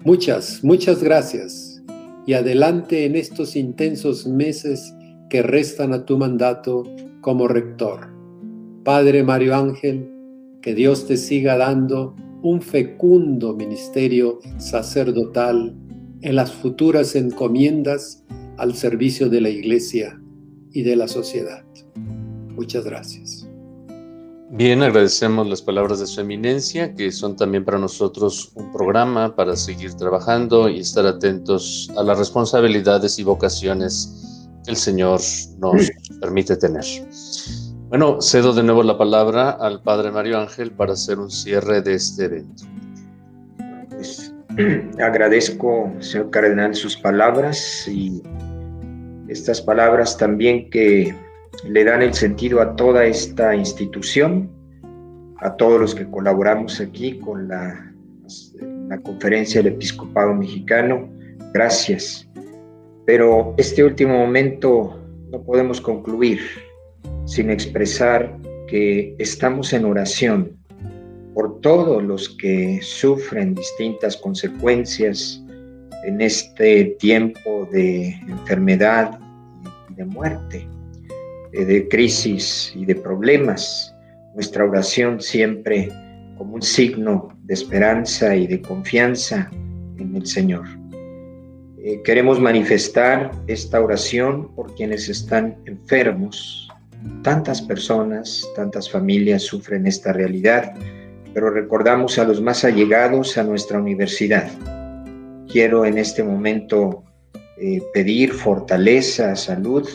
Muchas, 0.04 0.64
muchas 0.64 1.04
gracias 1.04 1.84
y 2.26 2.34
adelante 2.34 3.06
en 3.06 3.16
estos 3.16 3.56
intensos 3.56 4.26
meses 4.26 4.96
que 5.30 5.44
restan 5.44 5.94
a 5.94 6.06
tu 6.08 6.18
mandato 6.18 6.86
como 7.22 7.48
rector. 7.48 8.10
Padre 8.84 9.24
Mario 9.24 9.56
Ángel, 9.56 10.10
que 10.60 10.74
Dios 10.74 11.06
te 11.06 11.18
siga 11.18 11.56
dando 11.56 12.16
un 12.42 12.60
fecundo 12.60 13.56
ministerio 13.56 14.40
sacerdotal 14.58 15.76
en 16.22 16.36
las 16.36 16.52
futuras 16.52 17.16
encomiendas 17.16 18.26
al 18.58 18.74
servicio 18.74 19.30
de 19.30 19.42
la 19.42 19.50
Iglesia 19.50 20.20
y 20.72 20.82
de 20.82 20.96
la 20.96 21.08
sociedad. 21.08 21.64
Muchas 22.56 22.86
gracias. 22.86 23.51
Bien, 24.54 24.84
agradecemos 24.84 25.48
las 25.48 25.62
palabras 25.62 26.02
de 26.02 26.08
su 26.08 26.20
eminencia, 26.20 26.94
que 26.94 27.10
son 27.14 27.38
también 27.38 27.64
para 27.64 27.78
nosotros 27.78 28.52
un 28.56 28.70
programa 28.74 29.34
para 29.34 29.56
seguir 29.56 29.94
trabajando 29.94 30.68
y 30.68 30.82
estar 30.82 31.06
atentos 31.06 31.90
a 31.96 32.04
las 32.04 32.20
responsabilidades 32.20 33.18
y 33.18 33.24
vocaciones 33.24 34.50
el 34.68 34.76
Señor 34.76 35.22
nos 35.58 35.90
permite 36.20 36.58
tener. 36.58 36.84
Bueno, 37.88 38.22
cedo 38.22 38.52
de 38.52 38.62
nuevo 38.62 38.84
la 38.84 38.98
palabra 38.98 39.52
al 39.52 39.82
Padre 39.82 40.12
Mario 40.12 40.38
Ángel 40.38 40.72
para 40.72 40.94
hacer 40.94 41.18
un 41.18 41.32
cierre 41.32 41.82
de 41.82 41.94
este 41.94 42.26
evento. 42.26 42.64
Pues 43.90 44.34
agradezco, 45.02 45.94
señor 46.00 46.30
Cardenal, 46.30 46.76
sus 46.76 46.98
palabras 46.98 47.88
y 47.88 48.22
estas 49.30 49.62
palabras 49.62 50.18
también 50.18 50.70
que 50.70 51.16
le 51.68 51.84
dan 51.84 52.02
el 52.02 52.14
sentido 52.14 52.62
a 52.62 52.76
toda 52.76 53.06
esta 53.06 53.56
institución, 53.56 54.50
a 55.38 55.56
todos 55.56 55.80
los 55.80 55.96
que 55.96 56.10
colaboramos 56.10 56.80
aquí 56.80 57.20
con 57.20 57.48
la, 57.48 57.88
conferencia 59.04 59.64
del 59.64 59.74
Episcopado 59.74 60.34
Mexicano. 60.34 61.10
Gracias 61.54 62.28
pero 63.06 63.54
este 63.58 63.84
último 63.84 64.18
momento 64.18 65.00
no 65.32 65.42
podemos 65.44 65.82
concluir 65.82 66.40
sin 67.26 67.50
expresar 67.50 68.38
que 68.68 69.16
estamos 69.18 69.74
en 69.74 69.86
oración 69.86 70.58
por 71.34 71.60
todos 71.62 72.04
los 72.04 72.30
que 72.38 72.80
sufren 72.82 73.56
distintas 73.56 74.16
consecuencias 74.18 75.44
en 76.06 76.22
este 76.22 76.96
tiempo 77.00 77.68
de 77.72 78.10
enfermedad 78.28 79.20
y 79.90 79.96
de 79.96 80.06
muerte, 80.06 80.68
de 81.52 81.88
crisis 81.90 82.74
y 82.76 82.86
de 82.86 82.96
problemas. 82.96 83.94
Nuestra 84.36 84.66
oración 84.66 85.20
siempre 85.20 85.90
como 86.38 86.56
un 86.56 86.62
signo 86.62 87.30
de 87.44 87.54
esperanza 87.54 88.36
y 88.36 88.48
de 88.48 88.62
confianza 88.62 89.50
en 89.98 90.16
el 90.16 90.26
Señor. 90.26 90.66
Eh, 91.84 92.02
queremos 92.04 92.40
manifestar 92.40 93.32
esta 93.48 93.82
oración 93.82 94.54
por 94.56 94.74
quienes 94.76 95.10
están 95.10 95.58
enfermos. 95.66 96.70
Tantas 97.24 97.62
personas, 97.62 98.48
tantas 98.56 98.90
familias 98.90 99.44
sufren 99.44 99.88
esta 99.88 100.14
realidad 100.14 100.74
pero 101.34 101.50
recordamos 101.50 102.18
a 102.20 102.26
los 102.26 102.42
más 102.42 102.64
allegados 102.64 103.38
a 103.38 103.44
nuestra 103.44 103.80
universidad. 103.80 104.50
Quiero 105.48 105.86
en 105.86 105.98
este 105.98 106.24
momento 106.24 107.04
eh, 107.58 107.82
pedir 107.94 108.34
fortaleza, 108.34 109.36
salud 109.36 109.88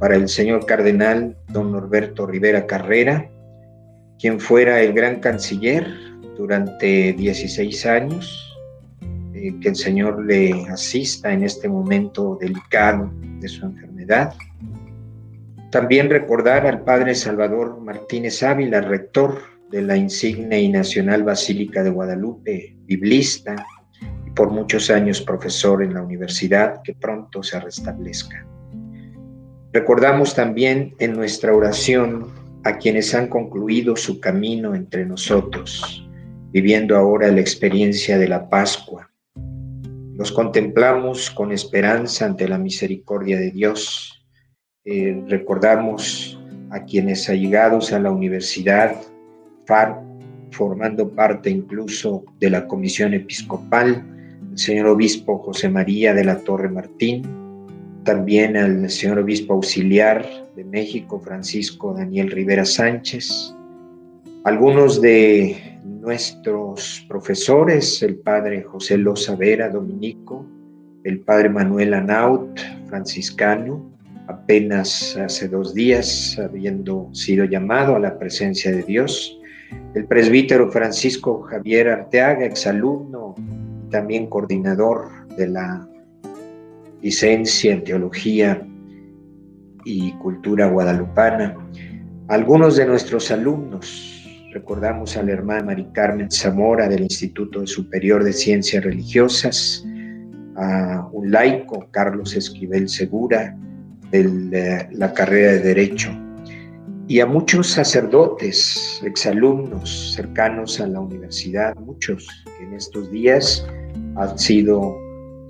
para 0.00 0.16
el 0.16 0.28
señor 0.28 0.64
cardenal 0.64 1.36
don 1.48 1.70
Norberto 1.70 2.26
Rivera 2.26 2.66
Carrera, 2.66 3.30
quien 4.18 4.40
fuera 4.40 4.80
el 4.80 4.94
gran 4.94 5.20
canciller 5.20 5.86
durante 6.38 7.12
16 7.12 7.84
años, 7.84 8.56
eh, 9.34 9.54
que 9.60 9.68
el 9.68 9.76
Señor 9.76 10.24
le 10.24 10.52
asista 10.70 11.32
en 11.32 11.44
este 11.44 11.68
momento 11.68 12.38
delicado 12.40 13.10
de 13.40 13.48
su 13.48 13.66
enfermedad. 13.66 14.32
También 15.70 16.08
recordar 16.08 16.66
al 16.66 16.82
Padre 16.82 17.14
Salvador 17.14 17.78
Martínez 17.80 18.42
Ávila, 18.42 18.80
rector 18.80 19.42
de 19.70 19.82
la 19.82 19.98
insigne 19.98 20.62
y 20.62 20.68
nacional 20.70 21.24
Basílica 21.24 21.82
de 21.82 21.90
Guadalupe, 21.90 22.74
biblista 22.86 23.54
y 24.26 24.30
por 24.30 24.50
muchos 24.50 24.90
años 24.90 25.20
profesor 25.20 25.82
en 25.82 25.92
la 25.92 26.02
universidad, 26.02 26.80
que 26.82 26.94
pronto 26.94 27.42
se 27.42 27.60
restablezca. 27.60 28.46
Recordamos 29.72 30.34
también 30.34 30.94
en 30.98 31.12
nuestra 31.12 31.54
oración 31.54 32.26
a 32.64 32.78
quienes 32.78 33.14
han 33.14 33.28
concluido 33.28 33.94
su 33.94 34.18
camino 34.18 34.74
entre 34.74 35.06
nosotros, 35.06 36.04
viviendo 36.50 36.96
ahora 36.96 37.30
la 37.30 37.40
experiencia 37.40 38.18
de 38.18 38.26
la 38.26 38.48
Pascua. 38.48 39.10
Los 40.16 40.32
contemplamos 40.32 41.30
con 41.30 41.52
esperanza 41.52 42.26
ante 42.26 42.48
la 42.48 42.58
misericordia 42.58 43.38
de 43.38 43.52
Dios. 43.52 44.26
Eh, 44.84 45.22
recordamos 45.28 46.38
a 46.70 46.84
quienes 46.84 47.28
allegados 47.28 47.92
a 47.92 48.00
la 48.00 48.10
universidad, 48.10 48.96
formando 50.50 51.10
parte 51.10 51.48
incluso 51.48 52.24
de 52.40 52.50
la 52.50 52.66
comisión 52.66 53.14
episcopal, 53.14 54.04
el 54.50 54.58
señor 54.58 54.88
obispo 54.88 55.38
José 55.38 55.68
María 55.68 56.12
de 56.12 56.24
la 56.24 56.38
Torre 56.40 56.68
Martín, 56.68 57.39
también 58.04 58.56
al 58.56 58.88
señor 58.90 59.18
obispo 59.18 59.54
auxiliar 59.54 60.24
de 60.56 60.64
México, 60.64 61.20
Francisco 61.20 61.94
Daniel 61.94 62.30
Rivera 62.30 62.64
Sánchez, 62.64 63.54
algunos 64.44 65.00
de 65.00 65.78
nuestros 65.84 67.04
profesores, 67.08 68.02
el 68.02 68.16
padre 68.16 68.62
José 68.62 68.96
Loza 68.96 69.36
Vera, 69.36 69.68
dominico, 69.68 70.46
el 71.04 71.20
padre 71.20 71.48
Manuel 71.48 71.94
Anaut, 71.94 72.58
franciscano, 72.88 73.90
apenas 74.26 75.16
hace 75.16 75.48
dos 75.48 75.74
días 75.74 76.38
habiendo 76.38 77.08
sido 77.12 77.44
llamado 77.44 77.96
a 77.96 77.98
la 77.98 78.18
presencia 78.18 78.70
de 78.70 78.82
Dios, 78.82 79.38
el 79.94 80.04
presbítero 80.06 80.70
Francisco 80.70 81.42
Javier 81.42 81.88
Arteaga, 81.88 82.44
exalumno, 82.44 83.34
también 83.90 84.26
coordinador 84.28 85.08
de 85.36 85.48
la 85.48 85.89
licencia 87.02 87.72
en 87.72 87.84
teología 87.84 88.66
y 89.84 90.12
cultura 90.14 90.66
guadalupana, 90.68 91.56
algunos 92.28 92.76
de 92.76 92.86
nuestros 92.86 93.30
alumnos, 93.30 94.24
recordamos 94.52 95.16
a 95.16 95.22
la 95.22 95.32
hermana 95.32 95.64
Mari 95.64 95.86
Carmen 95.92 96.30
Zamora 96.30 96.88
del 96.88 97.02
Instituto 97.02 97.66
Superior 97.66 98.22
de 98.24 98.32
Ciencias 98.32 98.84
Religiosas, 98.84 99.84
a 100.56 101.08
un 101.12 101.30
laico, 101.30 101.88
Carlos 101.90 102.34
Esquivel 102.34 102.88
Segura, 102.88 103.56
de 104.10 104.88
la 104.92 105.12
carrera 105.14 105.52
de 105.52 105.60
Derecho, 105.60 106.10
y 107.06 107.20
a 107.20 107.26
muchos 107.26 107.68
sacerdotes, 107.68 109.00
exalumnos 109.04 110.14
cercanos 110.14 110.80
a 110.80 110.86
la 110.86 111.00
universidad, 111.00 111.74
muchos 111.76 112.28
que 112.56 112.64
en 112.64 112.74
estos 112.74 113.10
días 113.10 113.66
han 114.16 114.38
sido 114.38 114.96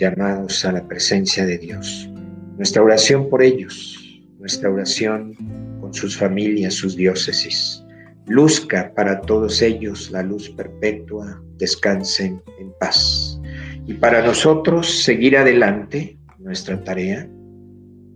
llamados 0.00 0.64
a 0.64 0.72
la 0.72 0.88
presencia 0.88 1.46
de 1.46 1.58
Dios. 1.58 2.10
Nuestra 2.56 2.82
oración 2.82 3.28
por 3.28 3.42
ellos, 3.42 4.20
nuestra 4.38 4.70
oración 4.70 5.34
con 5.80 5.94
sus 5.94 6.16
familias, 6.16 6.74
sus 6.74 6.96
diócesis. 6.96 7.84
Luzca 8.26 8.92
para 8.94 9.20
todos 9.20 9.60
ellos 9.60 10.10
la 10.10 10.22
luz 10.22 10.48
perpetua, 10.50 11.42
descansen 11.58 12.42
en 12.58 12.72
paz. 12.80 13.40
Y 13.86 13.94
para 13.94 14.22
nosotros 14.22 15.04
seguir 15.04 15.36
adelante 15.36 16.18
nuestra 16.38 16.82
tarea. 16.82 17.28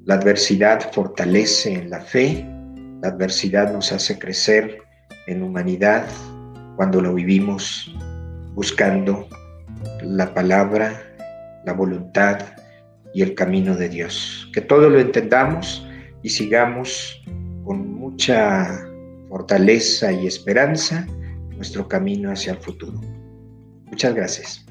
La 0.05 0.15
adversidad 0.15 0.93
fortalece 0.93 1.75
en 1.75 1.91
la 1.91 2.01
fe, 2.01 2.47
la 3.03 3.09
adversidad 3.09 3.73
nos 3.73 3.93
hace 3.93 4.19
crecer 4.19 4.79
en 5.27 5.43
humanidad 5.43 6.07
cuando 6.77 7.01
lo 7.01 7.15
vivimos 7.15 7.95
buscando 8.55 9.29
la 10.03 10.33
palabra, 10.33 11.14
la 11.65 11.73
voluntad 11.73 12.39
y 13.13 13.23
el 13.23 13.35
camino 13.35 13.77
de 13.77 13.89
Dios. 13.89 14.51
Que 14.53 14.61
todo 14.61 14.89
lo 14.89 14.99
entendamos 14.99 15.87
y 16.23 16.29
sigamos 16.29 17.23
con 17.65 17.95
mucha 17.95 18.87
fortaleza 19.29 20.13
y 20.13 20.27
esperanza 20.27 21.07
nuestro 21.57 21.89
camino 21.89 22.31
hacia 22.31 22.53
el 22.53 22.59
futuro. 22.59 23.01
Muchas 23.87 24.15
gracias. 24.15 24.65